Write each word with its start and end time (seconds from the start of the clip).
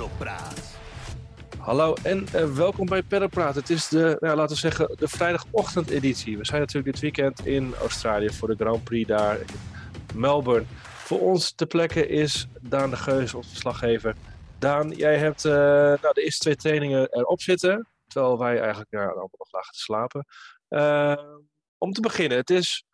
Peddelpraat. 0.00 0.78
Hallo 1.58 1.94
en 2.02 2.26
uh, 2.34 2.54
welkom 2.54 2.86
bij 2.86 3.02
Peddelpraat. 3.02 3.54
Het 3.54 3.70
is 3.70 3.88
de, 3.88 4.16
nou, 4.20 4.36
laten 4.36 4.54
we 4.54 4.60
zeggen, 4.60 4.96
de 4.96 5.08
vrijdagochtendeditie. 5.08 6.38
We 6.38 6.44
zijn 6.44 6.60
natuurlijk 6.60 6.92
dit 6.92 7.02
weekend 7.02 7.46
in 7.46 7.74
Australië 7.74 8.30
voor 8.30 8.48
de 8.48 8.54
Grand 8.54 8.84
Prix 8.84 9.08
daar 9.08 9.40
in 9.40 9.46
Melbourne. 10.14 10.66
Voor 10.82 11.20
ons 11.20 11.52
te 11.52 11.66
plekke 11.66 12.06
is 12.06 12.48
Daan 12.60 12.90
de 12.90 12.96
Geus, 12.96 13.34
onze 13.34 13.48
verslaggever. 13.48 14.14
Daan, 14.58 14.90
jij 14.90 15.16
hebt 15.16 15.44
uh, 15.44 15.52
nou, 15.52 16.12
de 16.12 16.22
eerste 16.22 16.40
twee 16.40 16.56
trainingen 16.56 17.12
erop 17.12 17.40
zitten. 17.40 17.88
Terwijl 18.06 18.38
wij 18.38 18.60
eigenlijk 18.60 18.94
allemaal 18.94 19.30
nog 19.32 19.52
lagen 19.52 19.72
te 19.72 19.78
slapen. 19.78 20.26
Uh, 20.68 21.38
om 21.78 21.92
te 21.92 22.00
beginnen, 22.00 22.38
het 22.38 22.50
is 22.50 22.84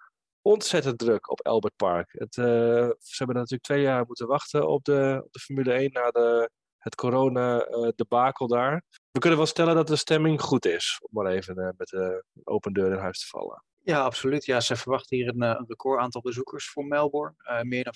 ontzettend 0.42 0.98
druk 0.98 1.30
op 1.30 1.46
Albert 1.46 1.76
Park. 1.76 2.14
Het, 2.18 2.34
ze 2.34 3.16
hebben 3.16 3.36
natuurlijk 3.36 3.62
twee 3.62 3.82
jaar 3.82 4.04
moeten 4.06 4.26
wachten 4.26 4.68
op 4.68 4.84
de, 4.84 5.20
op 5.24 5.32
de 5.32 5.38
Formule 5.38 5.72
1 5.72 5.92
na 5.92 6.10
de, 6.10 6.50
het 6.86 6.94
corona-debakel 6.94 8.46
daar. 8.46 8.82
We 9.10 9.18
kunnen 9.18 9.38
wel 9.38 9.48
stellen 9.48 9.74
dat 9.74 9.86
de 9.86 9.96
stemming 9.96 10.40
goed 10.40 10.66
is, 10.66 10.98
om 11.02 11.22
maar 11.22 11.32
even 11.32 11.58
uh, 11.58 11.68
met 11.76 11.88
de 11.88 12.24
open 12.44 12.72
deur 12.72 12.92
in 12.92 12.98
huis 12.98 13.20
te 13.20 13.26
vallen. 13.26 13.64
Ja, 13.82 14.00
absoluut. 14.02 14.44
Ja, 14.44 14.60
ze 14.60 14.76
verwachten 14.76 15.16
hier 15.16 15.28
een, 15.28 15.42
een 15.42 15.64
record 15.66 16.00
aantal 16.00 16.20
bezoekers 16.20 16.68
voor 16.68 16.84
Melbourne. 16.84 17.34
meer 17.62 17.84
dan 17.84 17.94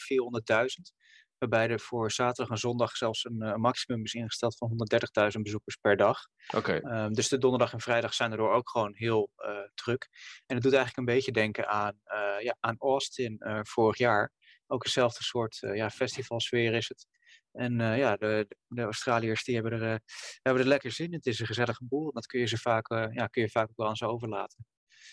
400.000 0.67 0.97
waarbij 1.39 1.69
er 1.69 1.81
voor 1.81 2.11
zaterdag 2.11 2.51
en 2.51 2.59
zondag 2.59 2.97
zelfs 2.97 3.25
een, 3.25 3.61
maximum 3.61 4.05
is 4.05 4.15
ingesteld 4.15 4.57
van 4.57 4.71
130.000 5.37 5.41
bezoekers 5.41 5.77
per 5.77 5.97
dag. 5.97 6.27
Oké. 6.55 6.77
Okay. 6.77 7.05
Um, 7.05 7.13
dus 7.13 7.29
de 7.29 7.39
donderdag 7.39 7.73
en 7.73 7.81
vrijdag 7.81 8.15
zijn 8.15 8.31
erdoor 8.31 8.53
ook 8.53 8.71
gewoon 8.71 8.95
heel 8.95 9.31
uh, 9.37 9.59
druk. 9.75 10.09
En 10.47 10.55
het 10.55 10.63
doet 10.63 10.75
eigenlijk 10.75 11.09
een 11.09 11.15
beetje 11.15 11.33
denken 11.33 11.69
aan, 11.69 12.01
ja, 12.39 12.57
aan 12.61 12.77
Austin 12.79 13.43
vorig 13.63 13.99
jaar. 13.99 14.33
Ook 14.67 14.85
eenzelfde 14.85 15.23
soort 15.23 15.59
ja, 15.61 15.91
festivalsfeer 15.91 16.75
is 16.75 16.89
het. 16.89 17.07
En 17.53 17.79
ja, 17.79 18.17
de, 18.17 18.57
de 18.67 18.83
Australiërs 18.83 19.45
die 19.45 19.55
hebben, 19.55 19.73
er, 19.73 20.01
hebben 20.43 20.63
er 20.63 20.69
lekker 20.69 20.93
zin 20.93 21.07
in. 21.07 21.15
Het 21.15 21.27
is 21.27 21.41
een 21.41 21.47
gezellige 21.47 21.85
boel. 21.85 22.13
Dat 22.13 22.27
kun 22.27 22.41
je, 22.41 22.47
ze 22.47 22.59
vaak, 22.59 22.89
ja, 22.89 23.27
kun 23.27 23.43
je 23.43 23.51
vaak 23.51 23.71
ook 23.71 23.77
wel 23.77 23.89
aan 23.89 23.97
ze 23.97 24.07
overlaten. 24.07 24.67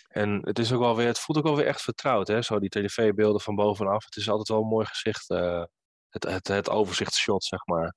En 0.07 0.39
het, 0.43 0.59
is 0.59 0.71
ook 0.71 0.79
wel 0.79 0.95
weer, 0.95 1.07
het 1.07 1.19
voelt 1.19 1.37
ook 1.37 1.43
wel 1.43 1.55
weer 1.55 1.65
echt 1.65 1.81
vertrouwd, 1.81 2.27
hè? 2.27 2.41
Zo 2.41 2.59
die 2.59 2.69
tv-beelden 2.69 3.41
van 3.41 3.55
bovenaf. 3.55 4.05
Het 4.05 4.15
is 4.15 4.29
altijd 4.29 4.47
wel 4.47 4.61
een 4.61 4.67
mooi 4.67 4.85
gezicht 4.85 5.27
het, 6.09 6.23
het, 6.23 6.47
het 6.47 6.69
overzichtsshot, 6.69 7.43
zeg 7.43 7.65
maar. 7.65 7.95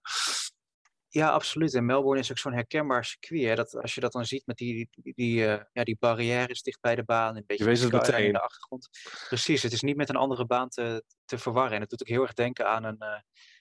Ja, 1.09 1.31
absoluut. 1.31 1.75
En 1.75 1.85
Melbourne 1.85 2.21
is 2.21 2.31
ook 2.31 2.39
zo'n 2.39 2.53
herkenbaar 2.53 3.05
circuit. 3.05 3.45
Hè? 3.45 3.55
Dat, 3.55 3.75
als 3.75 3.95
je 3.95 4.01
dat 4.01 4.13
dan 4.13 4.25
ziet 4.25 4.47
met 4.47 4.57
die, 4.57 4.89
die, 4.91 5.15
die, 5.15 5.37
uh, 5.45 5.61
ja, 5.73 5.85
die 5.85 5.97
barrières 5.99 6.63
dicht 6.63 6.81
bij 6.81 6.95
de 6.95 7.05
baan. 7.05 7.37
Een 7.37 7.45
beetje 7.47 7.65
je 7.65 7.71
weet 7.71 7.81
het 7.81 7.93
meteen. 7.93 8.25
in 8.25 8.33
de 8.33 8.41
achtergrond. 8.41 8.89
Precies, 9.29 9.63
het 9.63 9.73
is 9.73 9.83
niet 9.83 9.97
met 9.97 10.09
een 10.09 10.17
andere 10.17 10.47
baan 10.47 10.69
te, 10.69 11.05
te 11.25 11.39
verwarren. 11.39 11.75
En 11.75 11.81
het 11.81 11.91
doet 11.91 12.01
ook 12.01 12.09
heel 12.09 12.23
erg 12.23 12.33
denken 12.33 12.69
aan 12.69 12.85
een, 12.85 12.97
uh, 12.99 13.19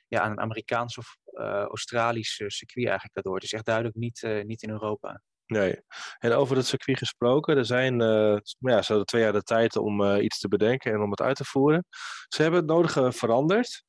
ja, 0.09 0.21
aan 0.21 0.31
een 0.31 0.39
Amerikaans 0.39 0.97
of 0.97 1.17
uh, 1.31 1.43
Australisch 1.45 2.35
circuit 2.35 2.87
eigenlijk 2.87 3.13
daardoor. 3.13 3.35
Het 3.35 3.43
is 3.43 3.53
echt 3.53 3.65
duidelijk 3.65 3.95
niet, 3.95 4.27
niet 4.45 4.63
in 4.63 4.69
Europa. 4.69 5.21
Nee. 5.45 5.81
En 6.17 6.31
over 6.31 6.55
het 6.55 6.65
circuit 6.65 6.97
gesproken, 6.97 7.57
er 7.57 7.65
zijn, 7.65 8.01
uh, 8.01 8.37
ja, 8.59 8.81
ze 8.81 8.87
hadden 8.87 9.05
twee 9.05 9.21
jaar 9.21 9.33
de 9.33 9.43
tijd 9.43 9.75
om 9.75 10.15
iets 10.15 10.39
te 10.39 10.47
bedenken 10.47 10.93
en 10.93 11.01
om 11.01 11.11
het 11.11 11.21
uit 11.21 11.35
te 11.35 11.45
voeren. 11.45 11.85
Ze 12.27 12.41
hebben 12.41 12.59
het 12.59 12.69
nodige 12.69 13.11
veranderd. 13.11 13.83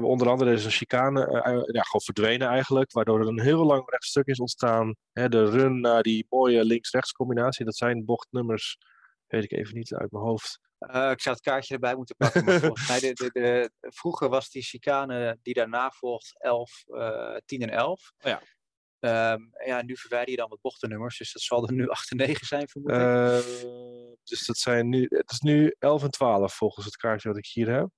Onder 0.00 0.28
andere 0.28 0.52
is 0.52 0.64
een 0.64 0.70
chicane 0.70 1.20
ja, 1.72 1.82
gewoon 1.82 2.00
verdwenen 2.04 2.48
eigenlijk, 2.48 2.92
waardoor 2.92 3.20
er 3.20 3.26
een 3.26 3.40
heel 3.40 3.64
lang 3.64 3.90
rechtstuk 3.90 4.26
is 4.26 4.38
ontstaan. 4.38 4.94
Hè, 5.12 5.28
de 5.28 5.50
run 5.50 5.80
naar 5.80 6.02
die 6.02 6.26
mooie 6.28 6.64
links-rechts 6.64 7.12
combinatie, 7.12 7.64
dat 7.64 7.76
zijn 7.76 8.04
bochtnummers, 8.04 8.76
weet 9.26 9.44
ik 9.44 9.52
even 9.52 9.74
niet 9.74 9.94
uit 9.94 10.10
mijn 10.10 10.24
hoofd. 10.24 10.60
Uh, 10.94 11.10
ik 11.10 11.20
zou 11.20 11.34
het 11.34 11.44
kaartje 11.44 11.74
erbij 11.74 11.94
moeten 11.94 12.16
pakken. 12.16 12.44
Maar 12.44 12.60
volgens 12.60 12.88
mij, 12.88 13.00
de, 13.00 13.12
de, 13.14 13.30
de, 13.32 13.70
vroeger 13.80 14.28
was 14.28 14.50
die 14.50 14.62
chicane 14.62 15.38
die 15.42 15.54
daarna 15.54 15.90
volgt 15.90 16.42
11, 16.42 16.84
uh, 16.86 17.36
10 17.44 17.60
en 17.60 17.70
11. 17.70 18.12
Oh 18.18 18.30
ja. 18.30 18.42
Um, 19.32 19.50
ja, 19.64 19.82
nu 19.82 19.96
verwijder 19.96 20.30
je 20.30 20.36
dan 20.36 20.48
wat 20.48 20.60
bochtennummers, 20.60 21.18
dus 21.18 21.32
dat 21.32 21.42
zal 21.42 21.66
er 21.66 21.72
nu 21.72 21.88
8 21.96 22.10
en 22.10 22.16
9 22.16 22.46
zijn, 22.46 22.68
vermoed 22.68 22.90
ik. 22.90 22.96
Uh, 22.96 23.38
dus 24.24 24.46
dat 24.46 24.56
zijn 24.56 24.88
nu, 24.88 25.06
het 25.08 25.30
is 25.30 25.40
nu 25.40 25.74
11 25.78 26.02
en 26.02 26.10
12 26.10 26.54
volgens 26.54 26.84
het 26.84 26.96
kaartje 26.96 27.28
wat 27.28 27.38
ik 27.38 27.46
hier 27.46 27.70
heb. 27.70 27.88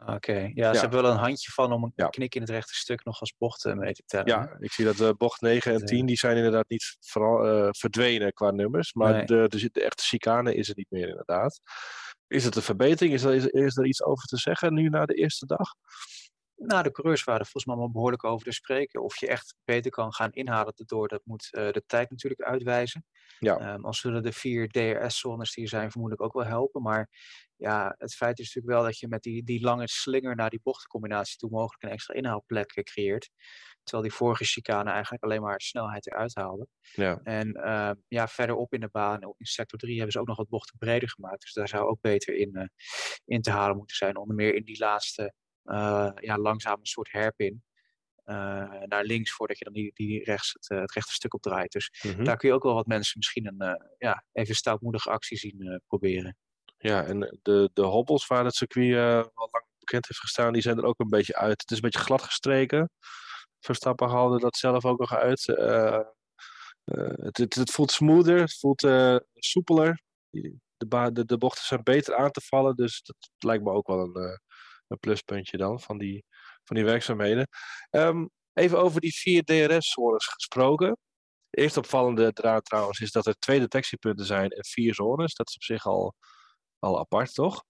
Oké, 0.00 0.12
okay. 0.12 0.42
ja, 0.42 0.50
ja, 0.54 0.74
ze 0.74 0.80
hebben 0.80 1.02
wel 1.02 1.10
een 1.10 1.16
handje 1.16 1.50
van 1.50 1.72
om 1.72 1.84
een 1.84 1.92
ja. 1.94 2.08
knik 2.08 2.34
in 2.34 2.40
het 2.40 2.50
rechte 2.50 2.74
stuk 2.74 3.04
nog 3.04 3.20
als 3.20 3.34
bochten 3.38 3.78
mee 3.78 3.92
te 3.92 4.02
tellen. 4.06 4.26
Ja, 4.26 4.56
ik 4.58 4.72
zie 4.72 4.84
dat 4.84 5.00
uh, 5.00 5.10
bocht 5.16 5.40
9 5.40 5.72
en 5.72 5.84
10, 5.84 6.06
die 6.06 6.16
zijn 6.16 6.36
inderdaad 6.36 6.68
niet 6.68 6.96
vooral, 7.00 7.46
uh, 7.46 7.68
verdwenen 7.70 8.32
qua 8.32 8.50
nummers, 8.50 8.92
maar 8.92 9.12
nee. 9.12 9.24
de, 9.24 9.48
de, 9.48 9.68
de, 9.72 9.82
echte 9.82 10.02
chicane 10.02 10.54
is 10.54 10.68
er 10.68 10.74
niet 10.76 10.90
meer 10.90 11.08
inderdaad. 11.08 11.60
Is 12.28 12.44
het 12.44 12.56
een 12.56 12.62
verbetering? 12.62 13.14
Is 13.14 13.24
er, 13.24 13.34
is, 13.34 13.46
is 13.46 13.76
er 13.76 13.86
iets 13.86 14.02
over 14.02 14.24
te 14.24 14.36
zeggen 14.36 14.74
nu 14.74 14.88
na 14.88 15.06
de 15.06 15.14
eerste 15.14 15.46
dag? 15.46 15.74
Nou, 16.56 16.82
de 16.82 16.90
coureurs 16.90 17.24
waren 17.24 17.40
er 17.40 17.46
volgens 17.46 17.64
mij 17.64 17.74
allemaal 17.74 17.92
behoorlijk 17.92 18.24
over 18.24 18.46
te 18.46 18.52
spreken. 18.52 19.02
Of 19.02 19.20
je 19.20 19.28
echt 19.28 19.54
beter 19.64 19.90
kan 19.90 20.12
gaan 20.12 20.32
inhalen 20.32 20.72
daardoor, 20.76 21.08
dat 21.08 21.20
moet 21.24 21.48
uh, 21.50 21.70
de 21.70 21.82
tijd 21.86 22.10
natuurlijk 22.10 22.42
uitwijzen. 22.42 23.04
Ja. 23.38 23.74
Um, 23.74 23.84
als 23.84 24.00
zullen 24.00 24.22
de 24.22 24.32
vier 24.32 24.68
DRS-zones 24.68 25.54
die 25.54 25.64
er 25.64 25.70
zijn 25.70 25.90
vermoedelijk 25.90 26.26
ook 26.26 26.42
wel 26.42 26.50
helpen. 26.50 26.82
Maar 26.82 27.08
ja, 27.56 27.94
het 27.98 28.14
feit 28.14 28.38
is 28.38 28.44
natuurlijk 28.46 28.74
wel 28.74 28.84
dat 28.84 28.98
je 28.98 29.08
met 29.08 29.22
die, 29.22 29.44
die 29.44 29.60
lange 29.60 29.88
slinger 29.88 30.36
naar 30.36 30.50
die 30.50 30.60
bochtencombinatie 30.62 31.36
toe 31.36 31.50
mogelijk 31.50 31.82
een 31.82 31.90
extra 31.90 32.14
inhaalplek 32.14 32.82
creëert. 32.82 33.30
Terwijl 33.88 34.08
die 34.08 34.18
vorige 34.18 34.44
chicane 34.44 34.90
eigenlijk 34.90 35.22
alleen 35.22 35.42
maar 35.42 35.60
snelheid 35.60 36.06
eruit 36.06 36.34
haalde. 36.34 36.66
Ja. 36.94 37.20
En 37.22 37.56
uh, 37.56 37.90
ja, 38.08 38.28
verderop 38.28 38.72
in 38.72 38.80
de 38.80 38.88
baan, 38.88 39.22
in 39.22 39.34
sector 39.38 39.78
3, 39.78 39.94
hebben 39.94 40.12
ze 40.12 40.20
ook 40.20 40.26
nog 40.26 40.36
wat 40.36 40.48
bochten 40.48 40.78
breder 40.78 41.08
gemaakt. 41.08 41.40
Dus 41.40 41.52
daar 41.52 41.68
zou 41.68 41.88
ook 41.88 42.00
beter 42.00 42.34
in, 42.36 42.50
uh, 42.52 42.64
in 43.24 43.42
te 43.42 43.50
halen 43.50 43.76
moeten 43.76 43.96
zijn. 43.96 44.16
Onder 44.16 44.36
meer 44.36 44.54
in 44.54 44.64
die 44.64 44.78
laatste 44.78 45.32
uh, 45.64 46.10
ja, 46.14 46.38
langzaam 46.38 46.78
een 46.80 46.86
soort 46.86 47.12
herpin. 47.12 47.62
Uh, 48.24 48.34
naar 48.84 49.04
links 49.04 49.32
voordat 49.32 49.58
je 49.58 49.64
dan 49.64 49.72
die, 49.72 49.90
die 49.94 50.24
rechts 50.24 50.52
het, 50.52 50.80
het 50.80 50.92
rechte 50.92 51.12
stuk 51.12 51.34
opdraait. 51.34 51.72
Dus 51.72 51.90
Mhm. 52.02 52.24
daar 52.24 52.36
kun 52.36 52.48
je 52.48 52.54
ook 52.54 52.62
wel 52.62 52.74
wat 52.74 52.86
mensen 52.86 53.18
misschien 53.18 53.46
een 53.46 53.78
ja, 53.98 54.24
even 54.32 54.54
stoutmoedige 54.54 55.10
actie 55.10 55.38
zien 55.38 55.82
proberen. 55.86 56.36
Ja, 56.78 57.04
en 57.04 57.38
de, 57.42 57.70
de 57.72 57.82
hobbels 57.82 58.26
waar 58.26 58.44
het 58.44 58.54
circuit 58.54 58.96
al 59.34 59.48
lang 59.50 59.64
bekend 59.78 60.08
heeft 60.08 60.20
gestaan, 60.20 60.52
die 60.52 60.62
zijn 60.62 60.78
er 60.78 60.84
ook 60.84 60.98
een 60.98 61.08
beetje 61.08 61.36
uit. 61.36 61.60
Het 61.60 61.70
is 61.70 61.76
een 61.76 61.82
beetje 61.82 61.98
glad 61.98 62.22
gestreken. 62.22 62.90
Verstappen 63.60 64.08
haalde 64.08 64.38
dat 64.38 64.56
zelf 64.56 64.84
ook 64.84 64.98
nog 64.98 65.14
uit. 65.14 65.46
Het, 66.84 67.36
het, 67.36 67.54
het, 67.54 67.70
voelt 67.70 67.90
smoother, 67.90 68.40
het 68.40 68.58
voelt 68.58 68.88
soepeler. 69.34 70.02
De, 70.76 71.24
de, 71.24 71.38
bochten 71.38 71.64
zijn 71.64 71.82
beter 71.82 72.16
aan 72.16 72.30
te 72.30 72.40
vallen, 72.40 72.76
dus 72.76 73.02
dat 73.02 73.16
lijkt 73.38 73.64
me 73.64 73.70
ook 73.70 73.86
wel 73.86 73.98
een 73.98 74.40
een 74.88 74.98
pluspuntje 74.98 75.56
dan 75.56 75.80
van 75.80 75.98
die, 75.98 76.24
van 76.64 76.76
die 76.76 76.84
werkzaamheden. 76.84 77.48
Um, 77.90 78.30
even 78.52 78.78
over 78.78 79.00
die 79.00 79.14
vier 79.14 79.44
DRS-zones 79.44 80.26
gesproken. 80.26 80.96
De 81.50 81.60
eerste 81.62 81.78
opvallende 81.78 82.32
draad 82.32 82.64
trouwens 82.64 83.00
is 83.00 83.10
dat 83.10 83.26
er 83.26 83.34
twee 83.38 83.58
detectiepunten 83.60 84.26
zijn 84.26 84.50
en 84.50 84.64
vier 84.64 84.94
zones. 84.94 85.34
Dat 85.34 85.48
is 85.48 85.54
op 85.54 85.62
zich 85.62 85.86
al, 85.86 86.14
al 86.78 86.98
apart, 86.98 87.34
toch? 87.34 87.64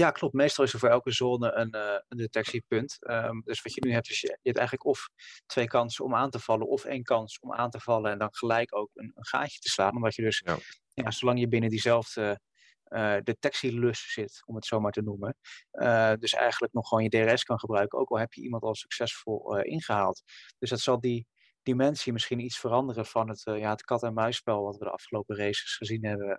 Ja, 0.00 0.10
klopt. 0.10 0.34
Meestal 0.34 0.64
is 0.64 0.72
er 0.72 0.78
voor 0.78 0.88
elke 0.88 1.12
zone 1.12 1.52
een, 1.52 1.76
uh, 1.76 1.98
een 2.08 2.16
detectiepunt. 2.16 2.96
Um, 3.00 3.42
dus 3.44 3.62
wat 3.62 3.74
je 3.74 3.84
nu 3.84 3.92
hebt, 3.92 4.10
is 4.10 4.20
je, 4.20 4.26
je 4.26 4.38
hebt 4.42 4.58
eigenlijk 4.58 4.86
of 4.86 5.08
twee 5.46 5.66
kansen 5.66 6.04
om 6.04 6.14
aan 6.14 6.30
te 6.30 6.38
vallen, 6.38 6.68
of 6.68 6.84
één 6.84 7.02
kans 7.02 7.38
om 7.40 7.52
aan 7.52 7.70
te 7.70 7.80
vallen 7.80 8.10
en 8.10 8.18
dan 8.18 8.34
gelijk 8.34 8.76
ook 8.76 8.90
een, 8.94 9.12
een 9.14 9.26
gaatje 9.26 9.58
te 9.58 9.68
slaan. 9.68 9.96
Omdat 9.96 10.14
je 10.14 10.22
dus, 10.22 10.42
ja. 10.44 10.56
Ja, 10.94 11.10
zolang 11.10 11.40
je 11.40 11.48
binnen 11.48 11.70
diezelfde 11.70 12.40
uh, 12.88 13.16
detectielus 13.22 14.12
zit, 14.12 14.42
om 14.46 14.54
het 14.54 14.66
zo 14.66 14.80
maar 14.80 14.92
te 14.92 15.02
noemen. 15.02 15.36
Uh, 15.72 16.12
dus 16.18 16.32
eigenlijk 16.32 16.72
nog 16.72 16.88
gewoon 16.88 17.04
je 17.04 17.10
DRS 17.10 17.44
kan 17.44 17.58
gebruiken, 17.58 17.98
ook 17.98 18.10
al 18.10 18.18
heb 18.18 18.32
je 18.32 18.42
iemand 18.42 18.62
al 18.62 18.74
succesvol 18.74 19.58
ingehaald. 19.58 20.22
Dus 20.58 20.70
dat 20.70 20.80
zal 20.80 21.00
die 21.00 21.26
dimensie 21.68 22.12
misschien 22.12 22.38
iets 22.38 22.58
veranderen 22.58 23.06
van 23.06 23.28
het, 23.28 23.42
ja, 23.44 23.70
het 23.70 23.84
kat-en-muisspel 23.84 24.62
wat 24.62 24.76
we 24.76 24.84
de 24.84 24.90
afgelopen 24.90 25.36
races 25.36 25.76
gezien 25.76 26.04
hebben. 26.04 26.38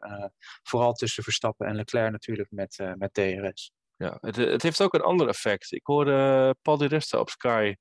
vooral 0.63 0.93
tussen 0.93 1.23
Verstappen 1.23 1.67
en 1.67 1.75
Leclerc 1.75 2.11
natuurlijk 2.11 2.51
met, 2.51 2.93
met 2.95 3.13
DRS. 3.13 3.71
Ja, 3.95 4.17
het, 4.21 4.35
het, 4.35 4.61
heeft 4.61 4.81
ook 4.81 4.93
een 4.93 5.01
ander 5.01 5.27
effect. 5.27 5.71
Ik 5.71 5.85
hoorde 5.85 6.55
Paul 6.61 6.77
Di 6.77 6.85
Resta 6.85 7.19
op 7.19 7.29
Sky 7.29 7.75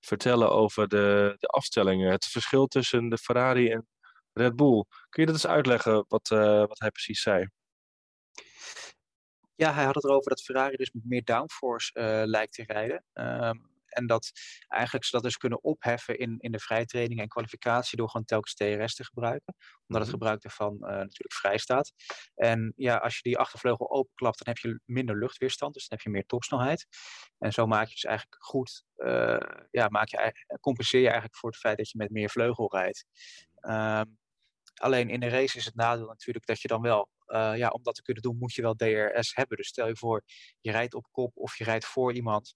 vertellen 0.00 0.50
over 0.50 0.88
de, 0.88 1.34
de 1.38 1.46
afstellingen. 1.46 2.10
Het 2.10 2.24
verschil 2.24 2.66
tussen 2.66 3.08
de 3.08 3.18
Ferrari 3.18 3.70
en 3.70 3.86
Red 4.32 4.56
Bull. 4.56 4.84
Kun 5.08 5.22
je 5.22 5.26
dat 5.26 5.34
eens 5.34 5.46
uitleggen 5.46 6.04
wat, 6.08 6.28
wat 6.68 6.78
hij 6.78 6.90
precies 6.90 7.22
zei? 7.22 7.48
Ja, 9.54 9.72
hij 9.72 9.84
had 9.84 9.94
het 9.94 10.04
erover 10.04 10.28
dat 10.28 10.42
Ferrari 10.42 10.76
dus 10.76 10.90
met 10.90 11.04
meer 11.04 11.24
downforce 11.24 11.90
uh, 11.94 12.22
lijkt 12.24 12.52
te 12.52 12.62
rijden. 12.66 13.04
Um, 13.12 13.69
en 13.90 14.06
dat 14.06 14.30
eigenlijk 14.68 15.04
ze 15.04 15.10
dat 15.10 15.22
dus 15.22 15.36
kunnen 15.36 15.64
opheffen 15.64 16.18
in, 16.18 16.36
in 16.38 16.52
de 16.52 16.58
vrijtraining 16.58 17.20
en 17.20 17.28
kwalificatie 17.28 17.96
door 17.98 18.10
gewoon 18.10 18.26
telkens 18.26 18.54
TRS 18.54 18.94
te 18.94 19.04
gebruiken. 19.04 19.54
Omdat 19.86 20.02
het 20.02 20.10
gebruik 20.10 20.42
daarvan 20.42 20.74
uh, 20.74 20.80
natuurlijk 20.80 21.32
vrij 21.32 21.58
staat. 21.58 21.92
En 22.34 22.72
ja, 22.76 22.96
als 22.96 23.14
je 23.16 23.22
die 23.22 23.38
achtervleugel 23.38 23.90
openklapt, 23.90 24.44
dan 24.44 24.54
heb 24.54 24.58
je 24.58 24.80
minder 24.84 25.18
luchtweerstand. 25.18 25.74
Dus 25.74 25.88
dan 25.88 25.98
heb 25.98 26.06
je 26.06 26.12
meer 26.12 26.26
topsnelheid. 26.26 26.86
En 27.38 27.52
zo 27.52 27.66
maak 27.66 27.86
je 27.86 27.92
dus 27.92 28.04
eigenlijk 28.04 28.42
goed, 28.42 28.84
uh, 28.96 29.40
ja, 29.70 29.88
maak 29.88 30.08
je, 30.08 30.32
compenseer 30.60 31.00
je 31.00 31.06
eigenlijk 31.06 31.36
voor 31.36 31.50
het 31.50 31.58
feit 31.58 31.76
dat 31.76 31.90
je 31.90 31.98
met 31.98 32.10
meer 32.10 32.30
vleugel 32.30 32.70
rijdt. 32.76 33.04
Um, 33.60 34.18
alleen 34.80 35.08
in 35.08 35.20
de 35.20 35.28
race 35.28 35.56
is 35.56 35.64
het 35.64 35.74
nadeel 35.74 36.06
natuurlijk 36.06 36.46
dat 36.46 36.60
je 36.60 36.68
dan 36.68 36.82
wel 36.82 37.08
ja, 37.54 37.68
om 37.68 37.82
dat 37.82 37.94
te 37.94 38.02
kunnen 38.02 38.22
doen, 38.22 38.36
moet 38.38 38.54
je 38.54 38.62
wel 38.62 38.74
DRS 38.74 39.34
hebben. 39.34 39.56
Dus 39.56 39.68
stel 39.68 39.86
je 39.86 39.96
voor, 39.96 40.22
je 40.60 40.70
rijdt 40.70 40.94
op 40.94 41.06
kop 41.10 41.36
of 41.36 41.56
je 41.56 41.64
rijdt 41.64 41.86
voor 41.86 42.12
iemand 42.12 42.54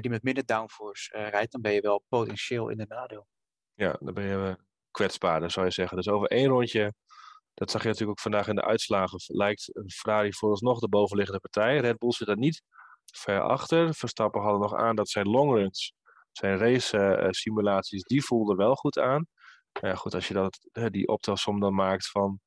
die 0.00 0.10
met 0.10 0.22
minder 0.22 0.44
downforce 0.46 1.18
rijdt, 1.18 1.52
dan 1.52 1.60
ben 1.60 1.72
je 1.72 1.80
wel 1.80 2.04
potentieel 2.08 2.68
in 2.68 2.76
de 2.76 2.86
nadeel. 2.88 3.26
Ja, 3.74 3.96
dan 4.00 4.14
ben 4.14 4.24
je 4.24 4.56
kwetsbaarder, 4.90 5.50
zou 5.50 5.66
je 5.66 5.72
zeggen. 5.72 5.96
Dus 5.96 6.08
over 6.08 6.28
één 6.28 6.48
rondje 6.48 6.94
dat 7.54 7.70
zag 7.70 7.82
je 7.82 7.88
natuurlijk 7.88 8.18
ook 8.18 8.24
vandaag 8.24 8.48
in 8.48 8.54
de 8.54 8.64
uitslagen. 8.64 9.18
Lijkt 9.26 9.70
Ferrari 9.86 10.32
vooralsnog 10.32 10.78
de 10.78 10.88
bovenliggende 10.88 11.40
partij. 11.40 11.78
Red 11.78 11.98
Bull 11.98 12.12
zit 12.12 12.28
er 12.28 12.36
niet 12.36 12.62
ver 13.12 13.40
achter. 13.40 13.94
Verstappen 13.94 14.40
hadden 14.40 14.60
nog 14.60 14.74
aan 14.74 14.96
dat 14.96 15.08
zijn 15.08 15.28
longruns, 15.28 15.94
zijn 16.32 16.58
race 16.58 17.26
simulaties, 17.30 18.02
die 18.02 18.24
voelden 18.24 18.56
wel 18.56 18.74
goed 18.74 18.98
aan. 18.98 19.26
Ja, 19.80 19.94
goed, 19.94 20.14
als 20.14 20.28
je 20.28 20.34
dat, 20.34 20.58
die 20.90 21.08
optelsom 21.08 21.60
dan 21.60 21.74
maakt 21.74 22.10
van 22.10 22.40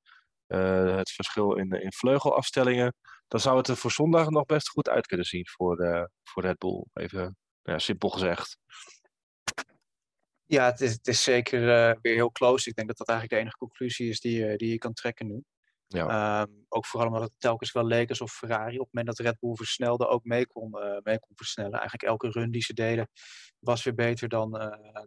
uh, 0.47 0.95
het 0.95 1.11
verschil 1.11 1.55
in, 1.55 1.69
in 1.71 1.91
vleugelafstellingen, 1.91 2.93
dan 3.27 3.39
zou 3.39 3.57
het 3.57 3.67
er 3.67 3.77
voor 3.77 3.91
zondag 3.91 4.29
nog 4.29 4.45
best 4.45 4.69
goed 4.69 4.89
uit 4.89 5.07
kunnen 5.07 5.25
zien 5.25 5.47
voor, 5.47 5.81
uh, 5.81 6.03
voor 6.23 6.43
Red 6.43 6.57
Bull. 6.57 6.85
Even 6.93 7.37
ja, 7.61 7.79
simpel 7.79 8.09
gezegd. 8.09 8.57
Ja, 10.45 10.65
het 10.65 10.81
is, 10.81 10.91
het 10.91 11.07
is 11.07 11.23
zeker 11.23 11.61
uh, 11.61 11.95
weer 12.01 12.13
heel 12.13 12.31
close. 12.31 12.69
Ik 12.69 12.75
denk 12.75 12.87
dat 12.87 12.97
dat 12.97 13.07
eigenlijk 13.07 13.37
de 13.37 13.43
enige 13.43 13.57
conclusie 13.57 14.09
is 14.09 14.19
die, 14.19 14.57
die 14.57 14.69
je 14.69 14.77
kan 14.77 14.93
trekken 14.93 15.27
nu. 15.27 15.43
Ja. 15.87 16.41
Um, 16.41 16.65
ook 16.69 16.85
vooral 16.85 17.07
omdat 17.07 17.23
het 17.23 17.33
telkens 17.37 17.71
wel 17.71 17.85
leek 17.85 18.09
alsof 18.09 18.31
Ferrari 18.31 18.79
op 18.79 18.85
het 18.85 18.93
moment 18.93 19.17
dat 19.17 19.25
Red 19.25 19.39
Bull 19.39 19.55
versnelde 19.55 20.07
ook 20.07 20.23
mee 20.23 20.47
kon, 20.47 20.75
uh, 20.75 20.97
mee 21.03 21.19
kon 21.19 21.35
versnellen. 21.35 21.79
Eigenlijk 21.79 22.03
elke 22.03 22.29
run 22.29 22.51
die 22.51 22.61
ze 22.61 22.73
deden 22.73 23.09
was 23.59 23.83
weer 23.83 23.93
beter 23.93 24.29
dan, 24.29 24.51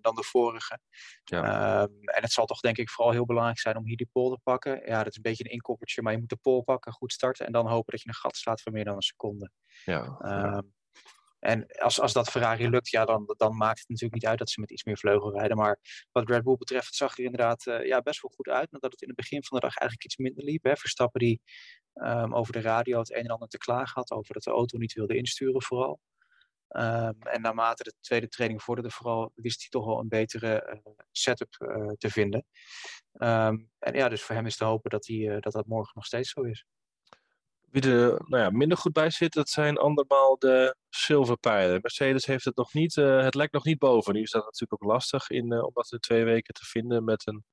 dan 0.01 0.15
de 0.15 0.23
vorige. 0.23 0.79
Ja. 1.25 1.83
Um, 1.83 2.01
en 2.03 2.23
het 2.23 2.33
zal 2.33 2.47
toch 2.47 2.61
denk 2.61 2.79
ik 2.79 2.91
vooral 2.91 3.13
heel 3.13 3.27
belangrijk 3.27 3.59
zijn 3.59 3.77
om 3.77 3.87
hier 3.87 3.97
die 3.97 4.09
pole 4.13 4.35
te 4.35 4.41
pakken. 4.43 4.83
Ja, 4.87 4.99
dat 4.99 5.07
is 5.07 5.17
een 5.17 5.23
beetje 5.23 5.45
een 5.45 5.51
inkoppertje, 5.51 6.03
maar 6.03 6.13
je 6.13 6.19
moet 6.19 6.29
de 6.29 6.37
pole 6.37 6.63
pakken, 6.63 6.93
goed 6.93 7.13
starten 7.13 7.47
en 7.47 7.53
dan 7.53 7.67
hopen 7.67 7.93
dat 7.93 8.03
je 8.03 8.09
een 8.09 8.15
gat 8.15 8.37
slaat 8.37 8.63
van 8.63 8.73
meer 8.73 8.85
dan 8.85 8.95
een 8.95 9.03
seconde. 9.03 9.51
Ja. 9.85 10.19
Um, 10.57 10.75
en 11.41 11.67
als, 11.67 12.01
als 12.01 12.13
dat 12.13 12.31
Ferrari 12.31 12.69
lukt, 12.69 12.91
ja, 12.91 13.05
dan, 13.05 13.35
dan 13.37 13.57
maakt 13.57 13.79
het 13.79 13.89
natuurlijk 13.89 14.15
niet 14.15 14.31
uit 14.31 14.39
dat 14.39 14.51
ze 14.51 14.61
met 14.61 14.71
iets 14.71 14.85
meer 14.85 14.99
vleugel 14.99 15.33
rijden. 15.33 15.57
Maar 15.57 15.79
wat 16.13 16.29
Red 16.29 16.43
Bull 16.43 16.57
betreft, 16.57 16.87
het 16.87 16.95
zag 16.95 17.19
er 17.19 17.25
inderdaad 17.25 17.67
uh, 17.67 17.87
ja, 17.87 18.01
best 18.01 18.23
wel 18.23 18.31
goed 18.35 18.49
uit. 18.49 18.71
Nadat 18.71 18.93
het 18.93 19.03
in 19.03 19.09
het 19.09 19.17
begin 19.17 19.45
van 19.45 19.59
de 19.59 19.67
dag 19.67 19.77
eigenlijk 19.77 20.05
iets 20.05 20.17
minder 20.17 20.45
liep. 20.45 20.79
Verstappen 20.79 21.21
die 21.21 21.41
um, 21.95 22.35
over 22.35 22.53
de 22.53 22.61
radio 22.61 22.99
het 22.99 23.15
een 23.15 23.25
en 23.25 23.31
ander 23.31 23.49
te 23.49 23.59
klagen 23.59 23.93
had. 23.95 24.11
Over 24.11 24.35
dat 24.35 24.43
de 24.43 24.51
auto 24.51 24.79
niet 24.79 24.93
wilde 24.93 25.17
insturen 25.17 25.63
vooral. 25.63 26.01
Um, 26.77 27.23
en 27.23 27.41
naarmate 27.41 27.83
de 27.83 27.95
tweede 28.01 28.29
training 28.29 28.63
vorderde 28.63 28.91
vooral, 28.91 29.33
wist 29.35 29.61
hij 29.61 29.69
toch 29.69 29.87
wel 29.87 29.99
een 29.99 30.09
betere 30.09 30.81
uh, 30.87 30.93
setup 31.11 31.57
uh, 31.59 31.93
te 31.99 32.11
vinden. 32.11 32.45
Um, 33.13 33.71
en 33.79 33.95
ja, 33.95 34.09
dus 34.09 34.23
voor 34.23 34.35
hem 34.35 34.47
is 34.47 34.57
te 34.57 34.65
hopen 34.65 34.91
dat, 34.91 35.07
hij, 35.07 35.41
dat 35.41 35.53
dat 35.53 35.67
morgen 35.67 35.93
nog 35.95 36.07
steeds 36.07 36.31
zo 36.31 36.43
is. 36.43 36.67
Wie 37.71 37.83
er 37.83 38.23
nou 38.25 38.43
ja, 38.43 38.51
minder 38.51 38.79
goed 38.79 38.93
bij 38.93 39.11
zit, 39.11 39.33
dat 39.33 39.49
zijn 39.49 39.77
andermaal 39.79 40.39
de 40.39 40.77
zilverpijlen. 40.89 41.79
Mercedes 41.83 42.27
heeft 42.27 42.45
het 42.45 42.57
nog 42.57 42.73
niet, 42.73 42.97
uh, 42.97 43.23
het 43.23 43.35
lijkt 43.35 43.53
nog 43.53 43.65
niet 43.65 43.79
boven. 43.79 44.15
Nu 44.15 44.23
is 44.23 44.31
dat 44.31 44.45
natuurlijk 44.45 44.83
ook 44.83 44.91
lastig 44.91 45.31
in, 45.31 45.53
uh, 45.53 45.65
om 45.65 45.71
dat 45.75 45.93
in 45.93 45.99
twee 45.99 46.25
weken 46.25 46.55
te 46.55 46.65
vinden 46.65 47.05
met 47.05 47.27
een 47.27 47.45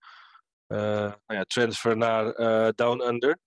uh, 0.68 0.78
nou 0.80 1.19
ja, 1.25 1.44
transfer 1.44 1.98
naar 1.98 2.34
Down 2.75 3.02
Under. 3.02 3.40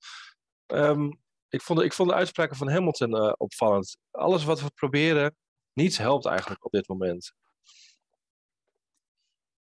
Um, 0.67 1.21
ik, 1.49 1.63
vond, 1.63 1.81
ik 1.81 1.93
vond 1.93 2.09
de 2.09 2.15
uitspraken 2.15 2.57
van 2.57 2.71
Hamilton 2.71 3.39
opvallend. 3.39 3.97
Alles 4.11 4.45
wat 4.45 4.61
we 4.61 4.71
proberen, 4.75 5.37
niets 5.73 5.99
helpt 5.99 6.27
eigenlijk 6.27 6.65
op 6.65 6.73
dit 6.73 6.89
moment. 6.89 7.33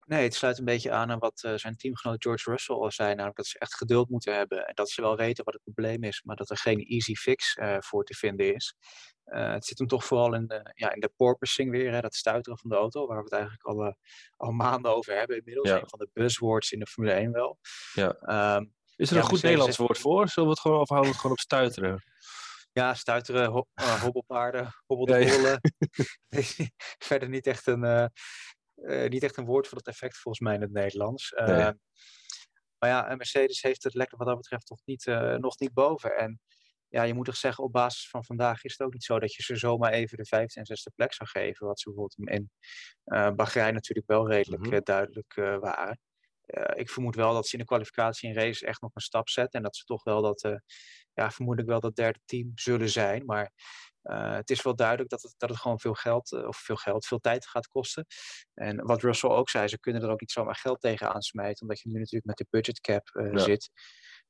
Nee, 0.08 0.22
het 0.22 0.34
sluit 0.34 0.58
een 0.58 0.64
beetje 0.64 0.90
aan 0.90 1.10
aan 1.10 1.18
wat 1.18 1.42
uh, 1.46 1.54
zijn 1.54 1.76
teamgenoot 1.76 2.22
George 2.22 2.50
Russell 2.50 2.74
al 2.74 2.90
zei. 2.90 3.08
Namelijk 3.08 3.36
dat 3.36 3.46
ze 3.46 3.58
echt 3.58 3.74
geduld 3.74 4.08
moeten 4.08 4.34
hebben. 4.34 4.66
En 4.66 4.74
dat 4.74 4.90
ze 4.90 5.02
wel 5.02 5.16
weten 5.16 5.44
wat 5.44 5.54
het 5.54 5.62
probleem 5.62 6.02
is, 6.02 6.22
maar 6.24 6.36
dat 6.36 6.50
er 6.50 6.56
geen 6.56 6.84
easy 6.84 7.14
fix 7.14 7.56
uh, 7.56 7.76
voor 7.78 8.04
te 8.04 8.14
vinden 8.14 8.54
is. 8.54 8.74
Uh, 9.26 9.52
het 9.52 9.64
zit 9.64 9.78
hem 9.78 9.86
toch 9.86 10.04
vooral 10.04 10.34
in 10.34 10.46
de, 10.46 10.70
ja, 10.74 10.92
in 10.94 11.00
de 11.00 11.12
porpoising 11.16 11.70
weer, 11.70 11.92
hè, 11.92 12.00
dat 12.00 12.14
stuiteren 12.14 12.58
van 12.58 12.70
de 12.70 12.76
auto, 12.76 13.06
waar 13.06 13.16
we 13.16 13.22
het 13.22 13.32
eigenlijk 13.32 13.64
al, 13.64 13.96
al 14.36 14.52
maanden 14.52 14.94
over 14.94 15.16
hebben 15.16 15.36
inmiddels. 15.36 15.68
Ja. 15.68 15.80
Een 15.80 15.88
van 15.88 15.98
de 15.98 16.10
buzzwords 16.12 16.72
in 16.72 16.78
de 16.78 16.86
Formule 16.86 17.14
1 17.14 17.32
wel. 17.32 17.58
Ja. 17.92 18.56
Um, 18.56 18.74
is 18.96 19.10
er 19.10 19.16
een 19.16 19.22
goed 19.22 19.42
Nederlands 19.42 19.76
woord 19.76 19.98
voor? 19.98 20.28
Zullen 20.28 20.48
we 20.48 20.54
het 20.54 20.62
gewoon 20.62 20.80
afhouden 20.80 21.14
gewoon 21.14 21.32
op 21.32 21.38
stuiteren? 21.38 22.02
Ja, 22.72 22.94
stuiteren, 22.94 23.50
ho 23.50 23.66
hobbelpaarden, 24.00 24.74
hobbeldebollen. 24.86 25.60
Ja, 26.28 26.42
Verder 27.08 27.28
niet 27.28 27.46
echt 27.46 27.66
een 27.66 27.84
uh, 27.84 28.04
niet 29.08 29.22
echt 29.22 29.36
een 29.36 29.44
woord 29.44 29.68
voor 29.68 29.78
dat 29.78 29.86
effect 29.86 30.18
volgens 30.18 30.44
mij 30.44 30.54
in 30.54 30.60
het 30.60 30.72
Nederlands. 30.72 31.32
Uh, 31.32 31.70
Maar 32.78 32.90
ja, 32.90 33.14
Mercedes 33.16 33.62
heeft 33.62 33.82
het 33.82 33.94
lekker 33.94 34.18
wat 34.18 34.26
dat 34.26 34.36
betreft 34.36 34.70
nog 34.70 34.80
niet, 34.84 35.06
uh, 35.06 35.34
nog 35.34 35.58
niet 35.58 35.72
boven. 35.72 36.16
En 36.16 36.40
ja, 36.88 37.02
je 37.02 37.14
moet 37.14 37.24
toch 37.24 37.36
zeggen, 37.36 37.64
op 37.64 37.72
basis 37.72 38.10
van 38.10 38.24
vandaag 38.24 38.64
is 38.64 38.72
het 38.72 38.86
ook 38.86 38.92
niet 38.92 39.04
zo 39.04 39.18
dat 39.18 39.34
je 39.34 39.42
ze 39.42 39.56
zomaar 39.56 39.92
even 39.92 40.16
de 40.16 40.24
vijfde 40.24 40.60
en 40.60 40.66
zesde 40.66 40.90
plek 40.94 41.12
zou 41.12 41.28
geven. 41.28 41.66
Wat 41.66 41.80
ze 41.80 41.90
bijvoorbeeld 41.90 42.28
in 42.28 42.50
Bahrein 43.36 43.74
natuurlijk 43.74 44.08
wel 44.08 44.28
redelijk 44.28 44.62
mm 44.62 44.72
-hmm. 44.72 44.80
duidelijk 44.84 45.34
waren. 45.34 46.00
ik 46.74 46.90
vermoed 46.90 47.14
wel 47.14 47.32
dat 47.32 47.46
ze 47.46 47.52
in 47.52 47.58
de 47.58 47.66
kwalificatie 47.66 48.28
en 48.28 48.34
race 48.34 48.66
echt 48.66 48.80
nog 48.80 48.94
een 48.94 49.00
stap 49.00 49.28
zetten. 49.28 49.58
En 49.58 49.62
dat 49.62 49.76
ze 49.76 49.84
toch 49.84 50.04
wel 50.04 50.22
dat, 50.22 50.60
ja, 51.12 51.30
vermoedelijk 51.30 51.70
wel 51.70 51.80
dat 51.80 51.96
derde 51.96 52.20
team 52.24 52.52
zullen 52.54 52.88
zijn. 52.90 53.24
Maar 53.24 53.52
uh, 54.10 54.34
het 54.34 54.50
is 54.50 54.62
wel 54.62 54.76
duidelijk 54.76 55.08
dat 55.08 55.22
het, 55.22 55.34
dat 55.36 55.48
het 55.48 55.58
gewoon 55.58 55.80
veel 55.80 55.94
geld, 55.94 56.32
uh, 56.32 56.46
of 56.46 56.56
veel 56.56 56.76
geld, 56.76 57.06
veel 57.06 57.18
tijd 57.18 57.46
gaat 57.46 57.68
kosten. 57.68 58.06
En 58.54 58.84
wat 58.86 59.02
Russell 59.02 59.30
ook 59.30 59.50
zei, 59.50 59.68
ze 59.68 59.80
kunnen 59.80 60.02
er 60.02 60.10
ook 60.10 60.20
niet 60.20 60.30
zomaar 60.30 60.56
geld 60.56 60.80
tegen 60.80 61.14
aansmijten, 61.14 61.62
omdat 61.62 61.80
je 61.80 61.88
nu 61.88 61.98
natuurlijk 61.98 62.24
met 62.24 62.36
de 62.36 62.46
budget 62.50 62.80
cap 62.80 63.10
uh, 63.12 63.32
ja. 63.32 63.38
zit. 63.38 63.70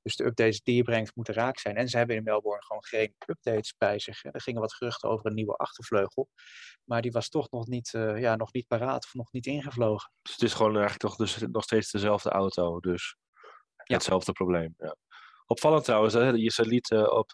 Dus 0.03 0.17
de 0.17 0.25
updates 0.25 0.63
die 0.63 0.77
je 0.77 0.83
brengt 0.83 1.17
moeten 1.17 1.35
raak 1.35 1.59
zijn. 1.59 1.77
En 1.77 1.89
ze 1.89 1.97
hebben 1.97 2.17
in 2.17 2.23
Melbourne 2.23 2.65
gewoon 2.65 2.85
geen 2.85 3.15
updates 3.27 3.75
bij 3.79 3.99
zich. 3.99 4.25
Er 4.25 4.41
gingen 4.41 4.61
wat 4.61 4.75
geruchten 4.75 5.09
over 5.09 5.27
een 5.27 5.35
nieuwe 5.35 5.57
achtervleugel. 5.57 6.29
Maar 6.85 7.03
die 7.03 7.13
was 7.13 7.29
toch 7.29 7.51
nog 7.51 7.67
niet, 7.67 7.89
ja, 8.17 8.37
nog 8.37 8.53
niet 8.53 8.67
paraat 8.67 9.05
of 9.05 9.15
nog 9.15 9.33
niet 9.33 9.47
ingevlogen. 9.47 10.13
Dus 10.23 10.33
het 10.33 10.43
is 10.43 10.55
gewoon 10.55 10.77
eigenlijk 10.77 11.01
toch 11.01 11.17
dus 11.17 11.39
nog 11.51 11.63
steeds 11.63 11.91
dezelfde 11.91 12.31
auto. 12.31 12.81
Dus 12.81 13.17
ja. 13.85 13.95
hetzelfde 13.95 14.33
probleem. 14.33 14.75
Ja. 14.79 14.97
Opvallend 15.47 15.85
trouwens, 15.85 16.15
hè? 16.15 16.29
je 16.29 16.53
liet 16.57 16.91
op, 16.91 17.29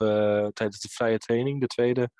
tijdens 0.52 0.80
de 0.80 0.88
vrije 0.88 1.18
training, 1.18 1.60
de 1.60 1.66
tweede, 1.66 2.10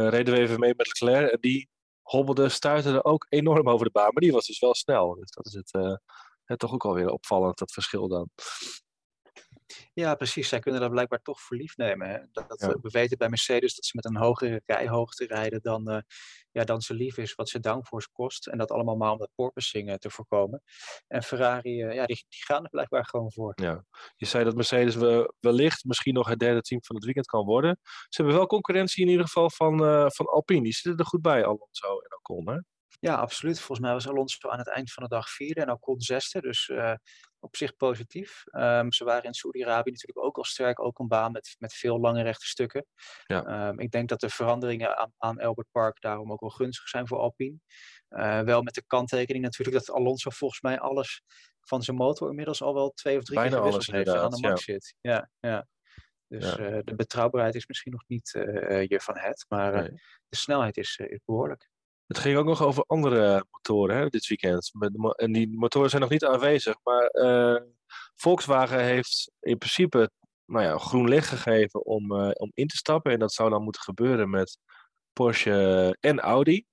reden 0.00 0.34
we 0.34 0.40
even 0.40 0.60
mee 0.60 0.74
met 0.76 0.86
Leclerc. 0.86 1.30
En 1.30 1.40
die 1.40 1.68
hobbelde, 2.02 2.48
stuiterde 2.48 3.04
ook 3.04 3.26
enorm 3.28 3.68
over 3.68 3.86
de 3.86 3.92
baan. 3.92 4.10
Maar 4.12 4.22
die 4.22 4.32
was 4.32 4.46
dus 4.46 4.58
wel 4.58 4.74
snel. 4.74 5.14
Dus 5.14 5.30
dat 5.30 5.46
is 5.46 5.54
het, 5.54 5.98
het 6.44 6.58
toch 6.58 6.72
ook 6.72 6.84
alweer 6.84 7.08
opvallend, 7.08 7.58
dat 7.58 7.72
verschil 7.72 8.08
dan. 8.08 8.28
Ja, 9.92 10.14
precies. 10.14 10.48
Zij 10.48 10.58
kunnen 10.58 10.80
dat 10.80 10.90
blijkbaar 10.90 11.22
toch 11.22 11.40
voor 11.40 11.56
lief 11.56 11.76
nemen. 11.76 12.08
Hè? 12.08 12.18
Dat, 12.32 12.60
ja. 12.60 12.68
We 12.68 12.88
weten 12.90 13.18
bij 13.18 13.28
Mercedes 13.28 13.74
dat 13.74 13.84
ze 13.84 13.92
met 13.94 14.04
een 14.04 14.16
hogere 14.16 14.62
rijhoogte 14.66 15.26
rijden 15.26 15.62
dan, 15.62 15.90
uh, 15.90 15.98
ja, 16.50 16.64
dan 16.64 16.80
ze 16.80 16.94
lief 16.94 17.18
is 17.18 17.34
wat 17.34 17.48
ze 17.48 17.60
downforce 17.60 18.08
kost. 18.12 18.46
En 18.46 18.58
dat 18.58 18.70
allemaal 18.70 18.96
maar 18.96 19.12
om 19.12 19.18
dat 19.18 19.30
porpoising 19.34 19.88
uh, 19.88 19.94
te 19.94 20.10
voorkomen. 20.10 20.62
En 21.06 21.22
Ferrari, 21.22 21.84
uh, 21.84 21.94
ja, 21.94 22.06
die, 22.06 22.24
die, 22.28 22.44
gaan 22.44 22.62
er 22.62 22.70
blijkbaar 22.70 23.06
gewoon 23.06 23.32
voor. 23.32 23.52
Ja. 23.54 23.84
Je 24.16 24.26
zei 24.26 24.44
dat 24.44 24.54
Mercedes 24.54 24.94
we, 24.94 25.34
wellicht 25.40 25.84
misschien 25.84 26.14
nog 26.14 26.28
het 26.28 26.38
derde 26.38 26.60
team 26.60 26.84
van 26.84 26.96
het 26.96 27.04
weekend 27.04 27.26
kan 27.26 27.44
worden. 27.44 27.78
Ze 27.82 28.22
hebben 28.22 28.34
wel 28.34 28.46
concurrentie 28.46 29.04
in 29.04 29.10
ieder 29.10 29.26
geval 29.26 29.50
van, 29.50 29.78
van 30.12 30.26
Alpine. 30.26 30.62
Die 30.62 30.72
zitten 30.72 30.96
er 30.96 31.06
goed 31.06 31.22
bij, 31.22 31.44
Alonso 31.44 31.98
en 31.98 32.16
Ocon, 32.16 32.48
hè? 32.48 32.58
Ja, 33.04 33.14
absoluut. 33.14 33.58
Volgens 33.58 33.80
mij 33.80 33.92
was 33.92 34.08
Alonso 34.08 34.48
aan 34.48 34.58
het 34.58 34.68
eind 34.68 34.92
van 34.92 35.02
de 35.02 35.08
dag 35.08 35.30
vierde 35.30 35.60
en 35.60 35.70
Ocon 35.70 36.00
zesde. 36.00 36.40
Dus 36.40 36.68
uh, 36.68 36.94
op 37.44 37.56
zich 37.56 37.76
positief. 37.76 38.44
Um, 38.52 38.92
ze 38.92 39.04
waren 39.04 39.22
in 39.22 39.34
Saoedi-Arabië 39.34 39.90
natuurlijk 39.90 40.26
ook 40.26 40.36
al 40.36 40.44
sterk. 40.44 40.80
Ook 40.80 40.98
een 40.98 41.08
baan 41.08 41.32
met, 41.32 41.56
met 41.58 41.74
veel 41.74 42.00
lange 42.00 42.22
rechte 42.22 42.46
stukken. 42.46 42.86
Ja. 43.26 43.68
Um, 43.68 43.78
ik 43.78 43.90
denk 43.90 44.08
dat 44.08 44.20
de 44.20 44.28
veranderingen 44.28 44.98
aan, 44.98 45.12
aan, 45.18 45.40
Albert 45.40 45.68
Park 45.70 46.00
daarom 46.00 46.32
ook 46.32 46.40
wel 46.40 46.50
gunstig 46.50 46.88
zijn 46.88 47.06
voor 47.06 47.18
Alpine. 47.18 47.58
Uh, 48.08 48.40
wel 48.40 48.62
met 48.62 48.74
de 48.74 48.84
kanttekening 48.86 49.44
natuurlijk 49.44 49.76
dat 49.76 49.96
Alonso 49.96 50.30
volgens 50.30 50.60
mij 50.60 50.78
alles 50.78 51.22
van 51.60 51.82
zijn 51.82 51.96
motor 51.96 52.28
inmiddels 52.28 52.62
al 52.62 52.74
wel 52.74 52.90
twee 52.90 53.16
of 53.16 53.24
drie 53.24 53.38
Bijna 53.38 53.56
keer 53.56 53.66
gewisseld 53.66 53.96
heeft 53.96 54.08
aan 54.08 54.30
de 54.30 54.40
max 54.40 54.64
ja. 54.64 54.72
zit. 54.72 54.94
Ja, 55.00 55.30
ja. 55.40 55.66
Dus 56.28 56.54
ja. 56.54 56.70
Uh, 56.70 56.78
de 56.84 56.94
betrouwbaarheid 56.94 57.54
is 57.54 57.66
misschien 57.66 57.92
nog 57.92 58.04
niet 58.06 58.30
je 58.88 59.00
van 59.02 59.18
het. 59.18 59.44
Maar 59.48 59.72
nee. 59.72 59.90
de 60.28 60.36
snelheid 60.36 60.76
is, 60.76 60.96
is 60.96 61.20
behoorlijk. 61.24 61.72
Het 62.06 62.18
ging 62.18 62.36
ook 62.36 62.44
nog 62.44 62.62
over 62.62 62.84
andere 62.86 63.46
motoren 63.50 63.96
hè, 63.96 64.08
dit 64.08 64.26
weekend. 64.26 64.70
En 65.16 65.32
die 65.32 65.56
motoren 65.56 65.90
zijn 65.90 66.02
nog 66.02 66.10
niet 66.10 66.24
aanwezig. 66.24 66.76
Maar 66.82 67.10
uh, 67.12 67.60
Volkswagen 68.14 68.84
heeft 68.84 69.32
in 69.40 69.58
principe 69.58 70.10
nou 70.46 70.64
ja, 70.64 70.78
groen 70.78 71.08
licht 71.08 71.28
gegeven 71.28 71.84
om, 71.84 72.12
uh, 72.12 72.30
om 72.32 72.50
in 72.54 72.66
te 72.66 72.76
stappen. 72.76 73.12
En 73.12 73.18
dat 73.18 73.32
zou 73.32 73.50
dan 73.50 73.62
moeten 73.62 73.82
gebeuren 73.82 74.30
met 74.30 74.58
Porsche 75.12 75.96
en 76.00 76.20
Audi. 76.20 76.64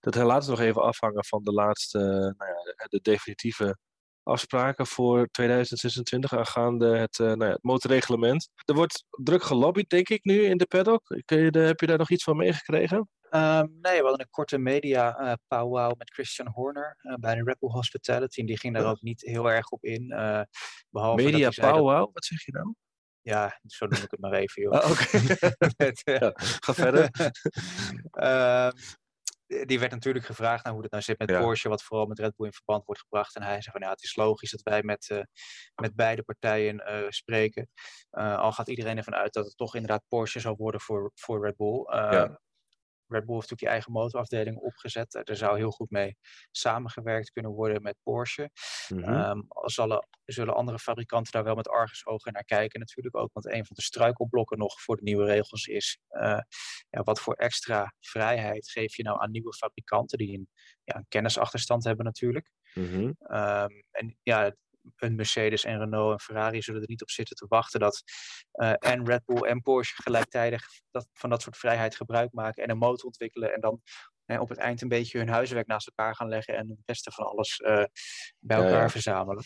Dat 0.00 0.14
laten 0.14 0.50
we 0.50 0.56
nog 0.56 0.66
even 0.66 0.82
afhangen 0.82 1.24
van 1.24 1.42
de 1.42 1.52
laatste, 1.52 1.98
nou 2.38 2.50
ja, 2.76 2.86
de 2.88 3.00
definitieve 3.02 3.78
afspraken 4.22 4.86
voor 4.86 5.28
2026 5.30 6.32
aangaande 6.32 6.96
het, 6.96 7.18
uh, 7.18 7.26
nou 7.26 7.44
ja, 7.44 7.50
het 7.50 7.62
motorreglement. 7.62 8.48
Er 8.64 8.74
wordt 8.74 9.04
druk 9.10 9.42
gelobbyd, 9.42 9.88
denk 9.88 10.08
ik, 10.08 10.24
nu 10.24 10.44
in 10.44 10.56
de 10.56 10.66
paddock. 10.66 11.02
Je 11.26 11.58
heb 11.58 11.80
je 11.80 11.86
daar 11.86 11.98
nog 11.98 12.10
iets 12.10 12.24
van 12.24 12.36
meegekregen? 12.36 13.08
Um, 13.36 13.78
nee, 13.80 13.96
we 13.98 14.02
hadden 14.06 14.20
een 14.20 14.30
korte 14.30 14.58
media 14.58 15.20
uh, 15.20 15.32
powwow 15.46 15.92
met 15.98 16.12
Christian 16.12 16.48
Horner 16.48 16.96
uh, 17.02 17.14
bij 17.14 17.34
de 17.34 17.42
Red 17.42 17.58
Bull 17.58 17.70
Hospitality. 17.70 18.40
En 18.40 18.46
die 18.46 18.58
ging 18.58 18.74
daar 18.74 18.86
ook 18.86 19.00
niet 19.00 19.20
heel 19.20 19.50
erg 19.50 19.68
op 19.68 19.84
in. 19.84 20.10
Uh, 20.12 20.40
behalve 20.90 21.22
media 21.24 21.50
powwow, 21.50 22.10
wat 22.12 22.24
zeg 22.24 22.44
je 22.44 22.52
nou? 22.52 22.74
Ja, 23.20 23.60
zo 23.66 23.86
noem 23.86 24.02
ik 24.02 24.10
het 24.10 24.20
maar 24.20 24.32
even, 24.32 24.62
joh. 24.62 24.72
Ah, 24.72 24.90
Oké, 24.90 25.18
Met, 25.84 26.02
eh, 26.04 26.18
ja, 26.18 26.32
ga 26.34 26.74
verder. 26.74 27.08
Ehm, 28.10 28.70
die 29.66 29.78
werd 29.78 29.92
natuurlijk 29.92 30.24
gevraagd 30.24 30.64
naar 30.64 30.72
hoe 30.72 30.82
het 30.82 30.90
nou 30.90 31.02
zit 31.02 31.18
met 31.18 31.30
Ja. 31.30 31.40
Porsche, 31.40 31.68
wat 31.68 31.82
vooral 31.82 32.06
met 32.06 32.18
Red 32.18 32.36
Bull 32.36 32.46
in 32.46 32.52
verband 32.52 32.84
wordt 32.84 33.00
gebracht. 33.00 33.36
En 33.36 33.42
hij 33.42 33.62
zei 33.62 33.70
van 33.72 33.80
ja, 33.80 33.90
het 33.90 34.02
is 34.02 34.16
logisch 34.16 34.50
dat 34.50 34.62
wij 34.62 34.82
met, 34.82 35.10
eh, 35.10 35.20
met 35.74 35.94
beide 35.94 36.22
partijen 36.22 36.78
eh, 36.78 37.04
spreken. 37.08 37.68
Eh, 38.10 38.38
al 38.38 38.52
gaat 38.52 38.68
iedereen 38.68 38.96
ervan 38.96 39.14
uit 39.14 39.32
dat 39.32 39.44
het 39.44 39.56
toch 39.56 39.74
inderdaad 39.74 40.02
Porsche 40.08 40.40
zal 40.40 40.56
worden 40.56 40.80
voor, 40.80 41.10
voor 41.14 41.44
Red 41.44 41.56
Bull. 41.56 41.84
Eh, 41.84 42.12
Ja. 42.12 42.40
Red 43.08 43.24
Bull 43.24 43.34
heeft 43.34 43.50
natuurlijk 43.50 43.60
die 43.60 43.68
eigen 43.68 43.92
motorafdeling 43.92 44.56
opgezet. 44.56 45.14
Eh, 45.14 45.22
Er 45.24 45.36
zou 45.36 45.56
heel 45.56 45.70
goed 45.70 45.90
mee 45.90 46.16
samengewerkt 46.50 47.30
kunnen 47.30 47.50
worden 47.52 47.82
met 47.82 47.96
Porsche. 48.02 48.50
Mhm. 48.88 49.02
Ehm, 49.04 49.40
zullen 50.24 50.54
andere 50.54 50.78
fabrikanten 50.78 51.32
daar 51.32 51.44
wel 51.44 51.54
met 51.54 51.68
argusogen 51.68 52.32
naar 52.32 52.44
kijken 52.44 52.80
natuurlijk 52.80 53.16
ook. 53.16 53.32
Want 53.32 53.46
een 53.46 53.66
van 53.66 53.76
de 53.76 53.82
struikelblokken 53.82 54.58
nog 54.58 54.80
voor 54.80 54.96
de 54.96 55.02
nieuwe 55.02 55.24
regels 55.24 55.66
is... 55.66 55.98
eh, 56.08 56.38
ja, 56.90 57.02
wat 57.02 57.20
voor 57.20 57.34
extra 57.34 57.94
vrijheid 58.00 58.70
geef 58.70 58.96
je 58.96 59.02
nou 59.02 59.20
aan 59.20 59.30
nieuwe 59.30 59.54
fabrikanten... 59.54 60.18
die 60.18 60.38
een, 60.38 60.48
ja, 60.84 60.96
een 60.96 61.06
kennisachterstand 61.08 61.84
hebben 61.84 62.04
natuurlijk. 62.04 62.50
Mhm. 62.74 63.12
Ehm, 63.18 63.70
en 63.90 64.18
ja, 64.22 64.54
een 65.04 65.14
Mercedes 65.14 65.64
en 65.64 65.78
Renault 65.78 66.12
en 66.12 66.20
Ferrari 66.20 66.62
zullen 66.62 66.80
er 66.80 66.88
niet 66.88 67.02
op 67.02 67.10
zitten 67.10 67.36
te 67.36 67.46
wachten... 67.48 67.80
dat 67.80 68.02
eh, 68.50 68.74
en 68.78 69.06
Red 69.06 69.24
Bull 69.24 69.40
en 69.40 69.62
Porsche 69.62 70.02
gelijktijdig 70.02 70.66
dat, 70.90 71.08
van 71.12 71.30
dat 71.30 71.42
soort 71.42 71.56
vrijheid 71.56 71.96
gebruik 71.96 72.32
maken... 72.32 72.62
en 72.62 72.70
een 72.70 72.78
motor 72.78 73.06
ontwikkelen 73.06 73.54
en 73.54 73.60
dan... 73.60 73.80
hè, 74.24 74.40
op 74.40 74.48
het 74.48 74.58
eind 74.58 74.82
een 74.82 74.88
beetje 74.88 75.18
hun 75.18 75.28
huiswerk 75.28 75.66
naast 75.66 75.86
elkaar 75.86 76.14
gaan 76.14 76.28
leggen 76.28 76.56
en 76.56 76.68
het 76.68 76.84
beste 76.84 77.10
van 77.10 77.26
alles 77.26 77.56
eh, 77.56 77.84
bij 78.38 78.56
elkaar 78.56 78.82
ja. 78.82 78.88
verzamelen. 78.88 79.44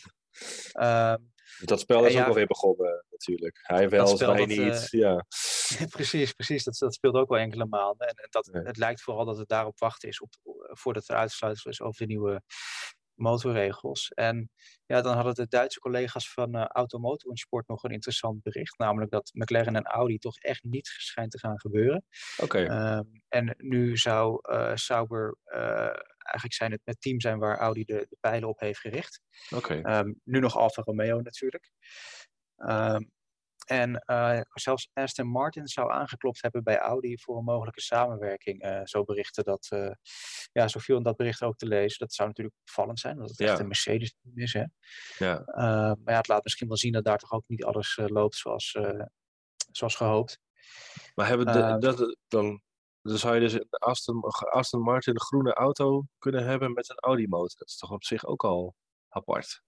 Ehm, 0.72 1.22
Dat 1.64 1.80
spel 1.80 2.04
is 2.04 2.12
ja, 2.12 2.20
ook 2.20 2.28
alweer 2.28 2.46
begonnen, 2.46 3.04
natuurlijk. 3.10 3.58
Hij 3.62 3.88
wel, 3.88 4.06
spel, 4.06 4.28
wij 4.28 4.38
dat, 4.38 4.48
niet. 4.48 4.88
eh, 4.90 5.00
ja. 5.00 5.24
precies, 5.96 6.32
precies. 6.32 6.64
Dat, 6.64 6.76
dat 6.78 6.94
speelt 6.94 7.14
ook 7.14 7.28
wel 7.28 7.38
enkele 7.38 7.66
maanden. 7.66 8.08
En, 8.08 8.14
en 8.14 8.28
dat, 8.30 8.50
het 8.52 8.76
lijkt 8.76 9.02
vooral 9.02 9.24
dat 9.24 9.38
het 9.38 9.48
daarop 9.48 9.78
wachten 9.78 10.08
is 10.08 10.20
op, 10.20 10.34
voordat 10.56 11.08
er 11.08 11.16
uitsluitsel 11.16 11.70
is 11.70 11.80
over 11.80 12.00
de 12.00 12.06
nieuwe 12.06 12.42
motorregels. 13.18 14.08
En 14.08 14.50
ja, 14.86 15.00
dan 15.00 15.14
hadden 15.14 15.34
de 15.34 15.46
Duitse 15.48 15.80
collega's 15.80 16.32
van 16.32 16.54
eh 16.54 16.64
Automoto 16.66 17.30
en 17.30 17.36
Sport 17.36 17.68
nog 17.68 17.82
een 17.84 17.90
interessant 17.90 18.42
bericht. 18.42 18.78
Namelijk 18.78 19.10
dat 19.10 19.30
McLaren 19.34 19.76
en 19.76 19.84
Audi 19.84 20.18
toch 20.18 20.38
echt 20.38 20.62
niet 20.62 20.86
schijnt 20.86 21.30
te 21.30 21.38
gaan 21.38 21.60
gebeuren. 21.60 22.04
Oké, 22.42 22.58
Ehm, 22.58 23.04
en 23.28 23.54
nu 23.58 23.96
zou 23.96 24.38
eh 24.42 24.74
Sauber 24.74 25.36
eh, 25.44 25.60
eigenlijk 26.18 26.54
zijn 26.54 26.70
het 26.72 26.80
het 26.84 27.00
team 27.00 27.20
zijn 27.20 27.38
waar 27.38 27.58
Audi 27.58 27.84
de, 27.84 28.06
de 28.08 28.16
pijlen 28.20 28.48
op 28.48 28.60
heeft 28.60 28.80
gericht. 28.80 29.20
oké. 29.54 29.74
Ehm, 29.82 30.12
nu 30.24 30.38
nog 30.40 30.56
Alfa 30.56 30.82
Romeo 30.82 31.20
natuurlijk. 31.20 31.70
Ehm, 32.56 33.02
en 33.68 33.98
eh, 33.98 34.40
zelfs 34.52 34.90
Aston 34.92 35.26
Martin 35.28 35.66
zou 35.66 35.92
aangeklopt 35.92 36.42
hebben 36.42 36.62
bij 36.62 36.78
Audi 36.78 37.18
voor 37.18 37.36
een 37.38 37.44
mogelijke 37.44 37.80
samenwerking. 37.80 38.60
eh, 38.62 38.80
zo 38.84 39.04
berichten 39.04 39.44
dat, 39.44 39.66
eh, 39.70 39.90
ja, 40.52 40.68
zo 40.68 40.78
viel 40.78 40.96
in 40.96 41.02
dat 41.02 41.16
bericht 41.16 41.42
ook 41.42 41.56
te 41.56 41.66
lezen. 41.66 41.98
Dat 41.98 42.12
zou 42.12 42.28
natuurlijk 42.28 42.56
opvallend 42.60 42.98
zijn, 43.00 43.14
omdat 43.14 43.30
het 43.30 43.40
echt 43.40 43.52
Ja. 43.52 43.58
een 43.58 43.66
Mercedes 43.66 44.14
is. 44.34 44.52
Hè? 44.52 44.64
Ja. 45.18 45.42
Maar 46.04 46.12
ja, 46.12 46.16
het 46.16 46.28
laat 46.28 46.44
misschien 46.44 46.68
wel 46.68 46.76
zien 46.76 46.92
dat 46.92 47.04
daar 47.04 47.18
toch 47.18 47.32
ook 47.32 47.44
niet 47.46 47.64
alles 47.64 47.98
loopt 48.06 48.36
zoals, 48.36 48.78
zoals 49.72 49.94
gehoopt. 49.96 50.38
Maar 51.14 51.26
hebben 51.26 51.46
de, 51.46 51.76
dat, 51.78 52.16
dan, 52.28 52.62
dan 53.02 53.18
zou 53.18 53.34
je 53.34 53.40
dus 53.40 53.52
een 53.52 53.66
Aston, 53.70 54.22
Aston 54.50 54.82
Martin 54.82 55.14
een 55.14 55.20
groene 55.20 55.52
auto 55.54 56.04
kunnen 56.18 56.44
hebben 56.44 56.72
met 56.72 56.90
een 56.90 56.98
Audi 56.98 57.28
motor. 57.28 57.58
Dat 57.58 57.68
is 57.68 57.76
toch 57.76 57.90
op 57.90 58.04
zich 58.04 58.24
ook 58.26 58.44
al 58.44 58.74
apart. 59.08 59.62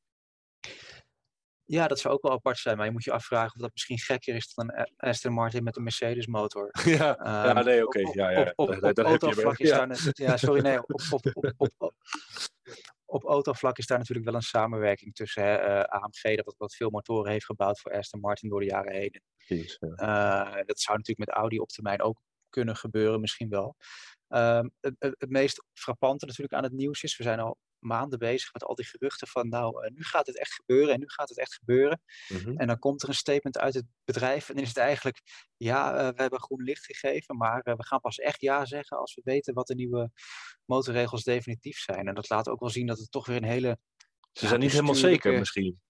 Ja, 1.70 1.86
dat 1.88 1.98
zou 1.98 2.14
ook 2.14 2.22
wel 2.22 2.32
apart 2.32 2.58
zijn, 2.58 2.76
maar 2.76 2.86
je 2.86 2.92
moet 2.92 3.04
je 3.04 3.12
afvragen 3.12 3.54
of 3.54 3.60
dat 3.60 3.70
misschien 3.72 3.98
gekker 3.98 4.34
is 4.34 4.54
dan 4.54 4.72
een 4.74 4.92
Aston 4.96 5.32
Martin 5.32 5.62
met 5.64 5.76
een 5.76 5.82
Mercedes 5.82 6.26
motor. 6.26 6.68
ja, 6.84 6.92
ja, 6.94 7.54
Ehm, 7.54 7.64
nee, 7.64 7.86
oké. 7.86 8.00
op- 8.08 8.14
Ja, 8.14 8.30
ja, 8.30 8.40
op- 8.40 8.68
op- 8.68 8.82
op 8.84 8.98
autovlak 8.98 9.58
is 9.58 9.68
Ja. 9.68 9.76
daar 9.76 9.86
net- 9.86 10.10
Ja, 10.18 10.36
sorry, 10.36 10.60
nee. 10.62 10.78
Op, 10.86 11.00
op, 11.10 11.26
op, 11.32 11.54
op, 11.56 11.72
op, 11.78 11.94
op 13.04 13.24
autovlak 13.24 13.78
is 13.78 13.86
daar 13.86 13.98
natuurlijk 13.98 14.26
wel 14.26 14.36
een 14.36 14.42
samenwerking 14.42 15.14
tussen 15.14 15.42
hè, 15.42 15.54
eh, 15.54 16.00
AMG, 16.02 16.36
dat 16.36 16.54
wat, 16.58 16.74
veel 16.74 16.90
motoren 16.90 17.30
heeft 17.32 17.44
gebouwd 17.44 17.80
voor 17.80 17.92
Aston 17.92 18.20
Martin 18.20 18.48
door 18.48 18.60
de 18.60 18.66
jaren 18.66 18.92
heen. 18.92 19.22
Precies. 19.46 19.76
Eh, 19.78 20.54
dat 20.66 20.80
zou 20.80 20.96
natuurlijk 20.98 21.28
met 21.28 21.28
Audi 21.36 21.58
op 21.58 21.68
termijn 21.68 22.02
ook 22.02 22.20
kunnen 22.48 22.76
gebeuren, 22.76 23.20
misschien 23.20 23.48
wel. 23.48 23.76
Ehm, 24.28 24.68
het, 24.80 24.94
het 24.98 25.30
meest 25.30 25.64
frappante 25.72 26.26
natuurlijk 26.26 26.54
aan 26.54 26.62
het 26.62 26.72
nieuws 26.72 27.02
is, 27.02 27.16
we 27.16 27.22
zijn 27.22 27.40
al 27.40 27.58
maanden 27.80 28.18
bezig 28.18 28.52
met 28.52 28.64
al 28.64 28.74
die 28.74 28.86
geruchten 28.86 29.28
van 29.28 29.48
nou, 29.48 29.84
eh, 29.84 29.90
nu 29.90 30.04
gaat 30.04 30.26
het 30.26 30.38
echt 30.38 30.52
gebeuren 30.52 30.94
en 30.94 31.00
nu 31.00 31.08
gaat 31.08 31.28
het 31.28 31.38
echt 31.38 31.54
gebeuren. 31.54 32.02
Mhm. 32.28 32.56
En 32.56 32.66
dan 32.66 32.78
komt 32.78 33.02
er 33.02 33.08
een 33.08 33.14
statement 33.14 33.58
uit 33.58 33.74
het 33.74 33.86
bedrijf 34.04 34.48
en 34.48 34.54
dan 34.54 34.62
is 34.62 34.68
het 34.68 34.78
eigenlijk, 34.78 35.20
ja, 35.56 35.94
eh, 35.96 36.08
we 36.08 36.20
hebben 36.22 36.40
groen 36.40 36.62
licht 36.62 36.84
gegeven, 36.84 37.36
maar 37.36 37.60
eh, 37.60 37.74
we 37.76 37.84
gaan 37.86 38.00
pas 38.00 38.16
echt 38.18 38.40
ja 38.40 38.64
zeggen 38.64 38.98
als 38.98 39.14
we 39.14 39.20
weten 39.24 39.54
wat 39.54 39.66
de 39.66 39.74
nieuwe 39.74 40.10
motorregels 40.64 41.22
definitief 41.24 41.78
zijn. 41.78 42.08
En 42.08 42.14
dat 42.14 42.28
laat 42.28 42.48
ook 42.48 42.60
wel 42.60 42.70
zien 42.70 42.86
dat 42.86 42.98
het 42.98 43.10
toch 43.10 43.26
weer 43.26 43.36
een 43.36 43.44
hele 43.44 43.78
Ze 44.32 44.46
zijn 44.46 44.60
niet 44.60 44.70
helemaal 44.72 44.94
zeker 44.94 45.38
misschien. 45.38 45.80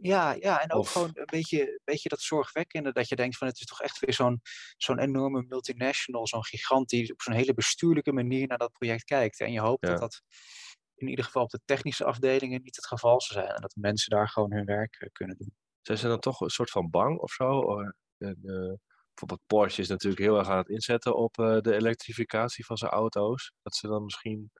ja, 0.00 0.32
ja, 0.32 0.60
en 0.62 0.72
ook 0.72 0.80
Of- 0.80 0.92
gewoon 0.92 1.10
een 1.14 1.24
beetje, 1.26 1.60
een 1.70 1.80
beetje 1.84 2.08
dat 2.08 2.20
zorgwekkende. 2.20 2.92
Dat 2.92 3.08
je 3.08 3.16
denkt 3.16 3.36
van 3.36 3.46
het 3.46 3.60
is 3.60 3.66
toch 3.66 3.80
echt 3.82 3.98
weer 3.98 4.14
zo'n 4.14 4.40
zo'n 4.76 4.98
enorme 4.98 5.44
multinational, 5.48 6.26
zo'n 6.26 6.44
gigant 6.44 6.88
die 6.88 7.12
op 7.12 7.22
zo'n 7.22 7.34
hele 7.34 7.54
bestuurlijke 7.54 8.12
manier 8.12 8.46
naar 8.46 8.58
dat 8.58 8.72
project 8.72 9.04
kijkt. 9.04 9.40
En 9.40 9.52
je 9.52 9.60
hoopt 9.60 9.86
Ja. 9.86 9.90
dat 9.92 10.00
dat 10.00 10.22
in 11.00 11.08
ieder 11.08 11.24
geval 11.24 11.42
op 11.42 11.50
de 11.50 11.60
technische 11.64 12.04
afdelingen 12.04 12.62
niet 12.62 12.76
het 12.76 12.86
geval 12.86 13.20
zal 13.20 13.42
zijn. 13.42 13.54
En 13.54 13.60
dat 13.60 13.74
mensen 13.76 14.10
daar 14.10 14.28
gewoon 14.28 14.52
hun 14.52 14.64
werk 14.64 14.94
eh, 14.98 15.08
kunnen 15.12 15.36
doen. 15.36 15.54
Zijn 15.80 15.98
ze 15.98 16.08
dan 16.08 16.20
toch 16.20 16.40
een 16.40 16.48
soort 16.48 16.70
van 16.70 16.90
bang 16.90 17.18
of 17.18 17.32
zo? 17.32 17.80
Eh, 17.80 17.88
eh, 18.18 18.74
bijvoorbeeld 19.18 19.46
Porsche 19.46 19.82
is 19.82 19.88
natuurlijk 19.88 20.22
heel 20.22 20.38
erg 20.38 20.48
aan 20.48 20.58
het 20.58 20.68
inzetten 20.68 21.16
op 21.16 21.38
eh, 21.38 21.60
de 21.60 21.74
elektrificatie 21.74 22.64
van 22.64 22.76
zijn 22.76 22.90
auto's. 22.90 23.52
Dat 23.62 23.74
ze 23.74 23.86
dan 23.86 24.04
misschien 24.04 24.50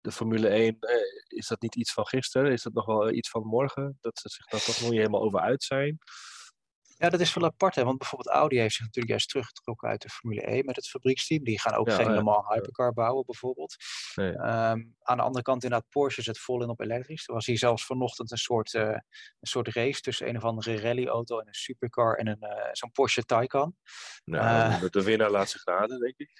de 0.00 0.12
Formule 0.12 0.48
1, 0.48 0.76
eh, 0.80 0.96
is 1.26 1.46
dat 1.46 1.62
niet 1.62 1.76
iets 1.76 1.92
van 1.92 2.06
gisteren? 2.06 2.52
Is 2.52 2.62
dat 2.62 2.72
nog 2.72 2.86
wel 2.86 3.12
iets 3.12 3.30
van 3.30 3.42
morgen? 3.42 3.98
Dat 4.00 4.18
ze 4.18 4.28
zich 4.28 4.46
daar 4.46 4.60
toch 4.60 4.80
nog 4.80 4.90
niet 4.90 4.98
helemaal 4.98 5.22
over 5.22 5.40
uit 5.40 5.62
zijn? 5.62 5.98
Ja, 7.04 7.10
dat 7.10 7.20
is 7.20 7.34
wel 7.34 7.44
apart, 7.44 7.74
hè? 7.74 7.84
want 7.84 7.98
bijvoorbeeld 7.98 8.34
Audi 8.34 8.58
heeft 8.58 8.74
zich 8.74 8.80
natuurlijk 8.84 9.08
juist 9.08 9.28
teruggetrokken 9.28 9.88
uit 9.88 10.02
de 10.02 10.08
Formule 10.08 10.40
1 10.42 10.64
met 10.64 10.76
het 10.76 10.88
fabrieksteam. 10.88 11.44
Die 11.44 11.60
gaan 11.60 11.74
ook 11.74 11.88
Ja, 11.88 11.94
geen 11.94 12.06
ja. 12.06 12.12
normaal 12.14 12.46
hypercar 12.52 12.92
bouwen, 12.92 13.24
bijvoorbeeld. 13.26 13.76
Nee. 14.14 14.32
Ehm, 14.32 14.82
aan 15.02 15.16
de 15.16 15.22
andere 15.22 15.42
kant, 15.44 15.62
inderdaad, 15.64 15.88
Porsche 15.90 16.22
zet 16.22 16.38
vol 16.38 16.62
in 16.62 16.68
op 16.68 16.80
elektrisch. 16.80 17.28
Er 17.28 17.34
was 17.34 17.46
hier 17.46 17.58
zelfs 17.58 17.86
vanochtend 17.86 18.30
een 18.30 18.36
soort, 18.38 18.74
eh, 18.74 18.82
een 18.88 19.00
soort 19.40 19.68
race 19.68 20.00
tussen 20.00 20.28
een 20.28 20.36
of 20.36 20.44
andere 20.44 20.80
rallyauto 20.80 21.38
en 21.40 21.46
een 21.46 21.54
supercar 21.54 22.16
en 22.18 22.26
een, 22.26 22.40
eh, 22.40 22.68
zo'n 22.72 22.92
Porsche 22.92 23.24
Taycan. 23.24 23.76
Nou, 24.24 24.72
Eh. 24.72 24.80
de, 24.80 24.90
de 24.90 25.02
winnaar 25.02 25.30
laat 25.30 25.50
zich 25.50 25.64
raden, 25.64 26.00
denk 26.00 26.16
ik. 26.16 26.30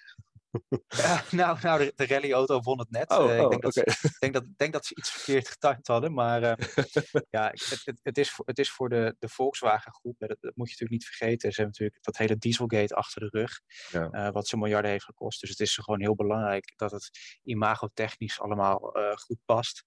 Ja, 0.88 1.23
nou, 1.30 1.58
nou, 1.62 1.78
de, 1.84 1.92
de 1.96 2.06
rallyauto 2.06 2.61
won 2.61 2.78
het 2.78 2.90
net. 2.90 3.11
Oh, 3.11 3.30
Eh, 3.30 3.37
ik 3.37 3.42
oh, 3.42 3.49
denk, 3.50 3.62
dat 3.62 3.73
ze, 3.75 3.80
ik 4.02 4.16
denk, 4.18 4.32
dat, 4.34 4.42
ik 4.42 4.56
denk 4.58 4.73
dat 4.73 4.87
ze 4.87 4.94
iets 4.94 5.11
verkeerd 5.11 5.49
getimed 5.49 5.87
hadden. 5.87 6.12
Maar 6.14 6.42
eh, 6.42 6.66
ja, 7.30 7.46
het, 7.50 7.82
het, 7.84 8.00
het 8.02 8.18
is 8.18 8.30
voor, 8.30 8.46
het 8.46 8.58
is 8.58 8.70
voor 8.70 8.88
de, 8.88 9.16
de 9.18 9.28
Volkswagen 9.28 9.92
groep, 9.92 10.18
dat, 10.18 10.28
dat 10.28 10.38
moet 10.56 10.68
je 10.68 10.73
natuurlijk 10.73 10.90
niet 10.90 11.04
vergeten. 11.04 11.52
Ze 11.52 11.61
hebben 11.61 11.66
natuurlijk 11.66 12.04
dat 12.04 12.16
hele 12.16 12.37
Dieselgate 12.38 12.94
achter 12.94 13.20
de 13.20 13.38
rug, 13.38 13.61
Ja. 13.90 14.11
eh, 14.11 14.32
wat 14.32 14.46
ze 14.49 14.56
miljarden 14.56 14.90
heeft 14.90 15.04
gekost. 15.04 15.40
Dus 15.40 15.50
het 15.50 15.61
is 15.61 15.76
gewoon 15.76 16.00
heel 16.00 16.14
belangrijk 16.14 16.73
dat 16.76 16.90
het 16.90 17.11
imagotechnisch 17.42 18.40
allemaal 18.40 18.78
goed 19.14 19.38
past. 19.44 19.84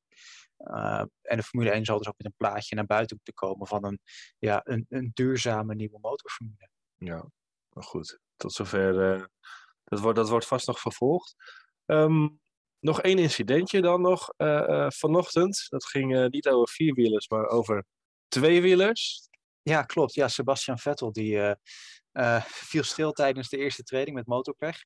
En 1.22 1.38
de 1.38 1.44
Formule 1.44 1.72
1 1.72 1.86
zal 1.86 1.98
dus 1.98 2.08
ook 2.08 2.18
met 2.18 2.26
een 2.28 2.34
plaatje 2.38 2.76
naar 2.76 2.86
buiten 2.86 3.16
moeten 3.16 3.34
komen 3.34 3.68
van 3.68 3.86
een, 3.86 4.00
ja, 4.38 4.62
een, 4.64 4.86
een 4.90 5.12
duurzame 5.14 5.76
nieuwe 5.76 6.00
motorformule. 6.02 6.70
Ja, 6.98 7.26
maar 7.70 7.84
goed. 7.84 8.20
Tot 8.36 8.54
zover. 8.54 9.30
Dat, 9.90 10.00
wordt, 10.00 10.18
dat 10.18 10.30
wordt 10.30 10.46
vast 10.48 10.68
nog 10.68 10.80
vervolgd. 10.80 11.36
Ehm, 11.86 12.28
nog 12.80 13.02
één 13.02 13.18
incidentje 13.18 13.82
dan 13.82 14.02
nog 14.02 14.34
eh, 14.38 14.70
eh, 14.70 14.92
vanochtend. 14.92 15.66
Dat 15.70 15.86
ging 15.86 16.16
eh, 16.16 16.26
niet 16.26 16.48
over 16.48 16.74
vierwielers, 16.74 17.30
maar 17.30 17.48
over 17.48 17.86
tweewielers. 18.28 19.30
Ja, 19.62 19.84
klopt. 19.84 20.14
Ja, 20.14 20.28
Sebastian 20.28 20.78
Vettel 20.78 21.12
die 21.12 21.56
viel 22.46 22.84
stil 22.84 23.12
tijdens 23.12 23.50
de 23.50 23.58
eerste 23.58 23.84
training 23.84 24.18
met 24.18 24.28
motorpech. 24.28 24.78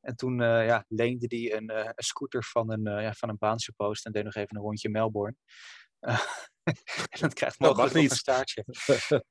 En 0.00 0.16
toen 0.16 0.38
ja, 0.40 0.84
leende 0.88 1.26
hij 1.28 1.56
een, 1.56 1.78
een 1.78 1.92
scooter 1.96 2.44
van 2.44 2.72
een, 2.72 3.02
ja, 3.02 3.12
van 3.12 3.28
een 3.28 3.38
baansuppost 3.38 4.06
en 4.06 4.12
deed 4.12 4.24
nog 4.24 4.34
even 4.34 4.56
een 4.56 4.62
rondje 4.62 4.88
Melbourne. 4.88 5.36
En 7.08 7.20
dat 7.20 7.34
krijgt 7.34 7.58
Dat 7.58 7.68
mogelijk 7.68 7.92
nog 7.94 8.02
niet. 8.02 8.10
een 8.10 8.16
staartje. 8.16 8.64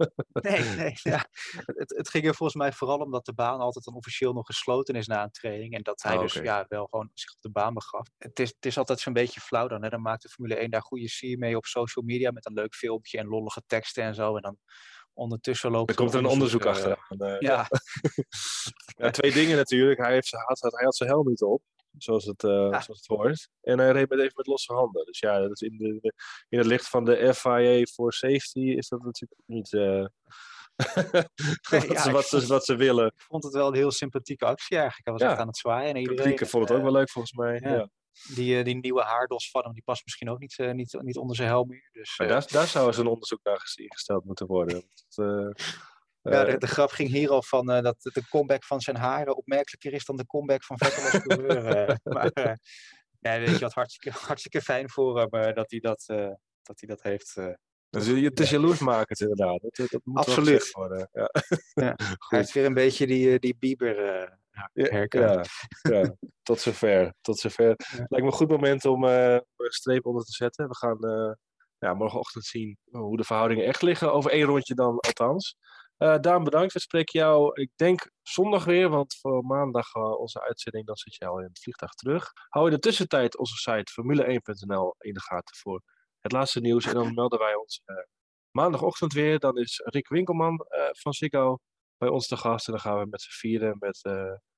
Nee, 0.50 0.63
nee. 0.75 0.91
Ja. 1.03 1.25
Het, 1.65 1.93
het 1.97 2.09
ging 2.09 2.25
er 2.25 2.36
volgens 2.36 2.57
mij 2.57 2.71
vooral 2.74 2.97
om 2.97 3.12
dat 3.12 3.25
de 3.25 3.33
baan 3.33 3.59
altijd 3.59 3.86
dan 3.86 3.93
officieel 3.95 4.33
nog 4.33 4.45
gesloten 4.45 4.95
is 4.95 5.07
na 5.07 5.24
een 5.24 5.31
training. 5.31 5.74
En 5.74 5.81
dat 5.83 6.01
hij 6.01 6.15
Oh, 6.15 6.21
dus 6.21 6.33
ja, 6.33 6.65
wel 6.67 6.86
gewoon 6.86 7.09
zich 7.13 7.31
op 7.33 7.41
de 7.41 7.50
baan 7.50 7.74
begaf. 7.74 8.07
Het 8.17 8.39
is, 8.39 8.50
het 8.50 8.65
is 8.65 8.77
altijd 8.77 9.00
zo'n 9.00 9.13
beetje 9.13 9.39
flauw 9.39 9.67
dan. 9.67 9.83
Hè? 9.83 9.89
Dan 9.89 10.01
maakt 10.01 10.21
de 10.21 10.29
Formule 10.29 10.55
1 10.55 10.69
daar 10.69 10.81
goede 10.81 11.09
sier 11.09 11.38
mee 11.38 11.57
op 11.57 11.65
social 11.65 12.05
media. 12.05 12.31
Met 12.31 12.45
een 12.45 12.53
leuk 12.53 12.75
filmpje 12.75 13.17
en 13.17 13.27
lollige 13.27 13.62
teksten 13.65 14.03
en 14.03 14.15
zo. 14.15 14.36
En 14.36 14.41
dan 14.41 14.57
ondertussen 15.13 15.71
loopt 15.71 15.89
Er 15.89 15.95
komt 15.95 16.13
er 16.13 16.19
een 16.19 16.25
onderzoek 16.25 16.62
eh, 16.62 16.67
achteraan. 16.67 17.17
eh, 17.19 17.39
ja, 17.39 17.67
ja, 19.01 19.09
twee 19.09 19.31
dingen 19.31 19.57
natuurlijk. 19.57 20.00
Hij, 20.00 20.13
heeft, 20.13 20.27
zijn- 20.27 20.43
had, 20.45 20.62
hij 20.62 20.83
had 20.83 20.95
zijn 20.95 21.09
helm 21.09 21.27
niet 21.27 21.41
op, 21.41 21.62
zoals 21.97 22.25
het, 22.25 22.41
Ja. 22.41 22.81
zoals 22.81 22.87
het 22.87 23.05
hoort. 23.05 23.49
En 23.61 23.79
hij 23.79 23.91
reed 23.91 24.09
met 24.09 24.19
even 24.19 24.33
met 24.35 24.47
losse 24.47 24.73
handen. 24.73 25.05
Dus 25.05 25.19
ja, 25.19 25.39
dat 25.39 25.51
is 25.51 25.61
in, 25.61 25.77
de, 25.77 26.13
in 26.49 26.57
het 26.57 26.67
licht 26.67 26.89
van 26.89 27.05
de 27.05 27.33
FIA 27.33 27.85
voor 27.93 28.13
safety 28.13 28.59
is 28.59 28.87
dat 28.87 29.03
natuurlijk 29.03 29.41
niet, 29.45 29.73
eh, 29.73 30.05
wat, 31.71 31.87
ja, 31.87 32.21
ze, 32.21 32.47
wat 32.47 32.65
willen. 32.65 33.05
Ik 33.05 33.21
vond 33.27 33.43
het 33.43 33.53
wel 33.53 33.67
een 33.67 33.75
heel 33.75 33.91
sympathieke 33.91 34.45
actie 34.45 34.77
eigenlijk. 34.77 35.05
Hij 35.05 35.13
was 35.13 35.21
Ja. 35.23 35.29
echt 35.31 35.39
aan 35.39 35.47
het 35.47 35.57
zwaaien. 35.57 35.87
En 35.87 35.93
De 35.93 35.99
iedereen, 35.99 36.23
publiek 36.23 36.49
vond 36.49 36.63
het 36.63 36.71
ook 36.71 36.77
eh, 36.77 36.83
wel 36.83 36.93
leuk 36.93 37.09
volgens 37.09 37.33
mij. 37.33 37.59
ja. 37.63 37.89
Die, 38.35 38.63
die 38.63 38.75
nieuwe 38.75 39.01
haardos 39.01 39.49
van 39.49 39.63
hem, 39.63 39.73
die 39.73 39.83
past 39.83 40.03
misschien 40.05 40.29
ook 40.29 40.39
niet, 40.39 40.57
niet, 40.57 40.97
niet 41.01 41.17
onder 41.17 41.35
zijn 41.35 41.47
helm 41.47 41.67
meer. 41.67 41.89
Dus, 41.91 42.13
daar, 42.17 42.47
daar 42.51 42.67
zou 42.67 42.87
eens 42.87 42.97
een 42.97 43.07
onderzoek 43.07 43.39
naar 43.43 43.59
ges- 43.59 43.75
ingesteld 43.75 44.25
moeten 44.25 44.47
worden. 44.47 44.73
Want, 44.75 45.15
ja, 46.29 46.46
eh, 46.46 46.51
de, 46.51 46.57
de 46.57 46.67
grap 46.67 46.89
ging 46.89 47.10
hier 47.10 47.29
al 47.29 47.43
van 47.43 47.72
eh, 47.72 47.81
dat 47.84 47.96
de 48.01 48.27
comeback 48.29 48.63
van 48.63 48.81
zijn 48.81 48.96
haren 48.96 49.36
opmerkelijker 49.36 49.93
is 49.93 50.05
dan 50.05 50.15
de 50.17 50.25
comeback 50.25 50.63
van 50.63 50.77
Vettel 50.77 51.03
als 51.03 51.22
coureur. 51.24 51.65
eh. 51.65 51.96
maar 52.13 52.29
eh, 52.31 52.53
ja, 53.19 53.39
weet 53.39 53.50
je 53.50 53.60
wat, 53.60 53.74
hartstikke, 53.74 54.17
hartstikke 54.19 54.62
fijn 54.62 54.89
voor 54.89 55.19
hem 55.19 55.53
dat, 55.53 55.72
hij 55.72 55.79
dat, 55.79 56.03
dat 56.62 56.79
hij 56.79 56.89
dat 56.89 57.01
heeft. 57.01 57.36
dus 57.89 58.05
je- 58.05 58.15
het 58.24 58.39
is 58.39 58.50
jaloersmakend 58.50 59.22
inderdaad. 59.22 59.62
Dat, 59.62 59.89
dat 59.89 60.01
moet 60.03 60.17
Absoluut. 60.17 60.72
worden. 60.72 61.10
Ja. 61.12 61.29
Ja. 61.74 61.96
Hij 62.29 62.39
heeft 62.39 62.51
weer 62.53 62.65
een 62.65 62.74
beetje 62.74 63.07
die, 63.07 63.39
die 63.39 63.55
Bieber 63.60 64.05
eh 64.22 64.31
Ja, 65.81 66.15
tot 66.43 66.60
zover. 66.60 67.13
Tot 67.22 67.39
zover. 67.39 67.65
Lijkt 67.98 68.10
me 68.10 68.25
een 68.25 68.31
goed 68.31 68.50
moment 68.50 68.86
om 68.86 69.03
een 69.03 69.43
streep 69.57 70.05
onder 70.05 70.24
te 70.24 70.31
zetten. 70.31 70.67
We 70.67 70.75
gaan 70.75 70.98
ja, 71.79 71.93
morgenochtend 71.93 72.46
zien 72.46 72.77
hoe 72.91 73.17
de 73.17 73.24
verhoudingen 73.24 73.65
echt 73.65 73.81
liggen. 73.81 74.13
Over 74.13 74.31
één 74.31 74.46
rondje 74.46 74.74
dan 74.75 75.00
althans. 75.00 75.55
Eh 75.97 76.19
Daan, 76.19 76.43
bedankt. 76.43 76.73
We 76.73 76.79
spreken 76.79 77.19
jou, 77.19 77.61
ik 77.61 77.71
denk, 77.75 78.11
zondag 78.21 78.65
weer. 78.65 78.89
Want 78.89 79.17
voor 79.21 79.43
maandag 79.43 79.93
eh, 79.93 80.19
onze 80.19 80.41
uitzending, 80.41 80.85
dan 80.85 80.95
zit 80.95 81.15
je 81.15 81.25
al 81.25 81.39
in 81.39 81.45
het 81.45 81.59
vliegtuig 81.59 81.91
terug. 81.91 82.31
Hou 82.49 82.65
in 82.65 82.73
de 82.73 82.79
tussentijd 82.79 83.37
onze 83.37 83.55
site 83.55 83.91
formule1.nl 83.91 84.95
in 84.97 85.13
de 85.13 85.21
gaten 85.21 85.55
voor 85.55 85.81
het 86.19 86.31
laatste 86.31 86.59
nieuws. 86.59 86.85
En 86.85 86.93
dan 86.93 87.13
melden 87.13 87.39
wij 87.39 87.55
ons 87.55 87.81
eh, 87.85 87.95
maandagochtend 88.51 89.13
weer. 89.13 89.39
Dan 89.39 89.57
is 89.57 89.81
Rick 89.83 90.07
Winkelman 90.07 90.65
van 90.91 91.13
Ziggo 91.13 91.57
bij 91.97 92.09
ons 92.09 92.27
te 92.27 92.37
gast. 92.37 92.67
En 92.67 92.73
dan 92.73 92.81
gaan 92.81 92.99
we 92.99 93.05
met 93.09 93.21
z'n 93.21 93.31
vieren 93.31 93.75
met 93.79 94.01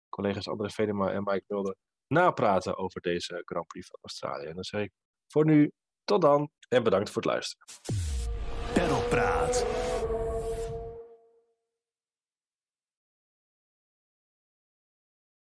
collega's 0.09 0.47
André 0.47 0.69
Venema 0.69 1.11
en 1.11 1.23
Mike 1.23 1.43
Mulder 1.47 1.75
napraten 2.07 2.77
over 2.77 3.01
deze 3.01 3.41
Grand 3.45 3.67
Prix 3.67 3.87
van 3.87 3.99
Australië. 4.01 4.45
En 4.45 4.55
dan 4.55 4.63
zeg 4.63 4.81
ik 4.81 4.91
voor 5.27 5.45
nu 5.45 5.71
tot 6.03 6.21
dan 6.21 6.51
en 6.67 6.83
bedankt 6.83 7.09
voor 7.09 7.21
het 7.21 7.31
luisteren. 7.31 7.65
Perlpraat. 8.73 9.78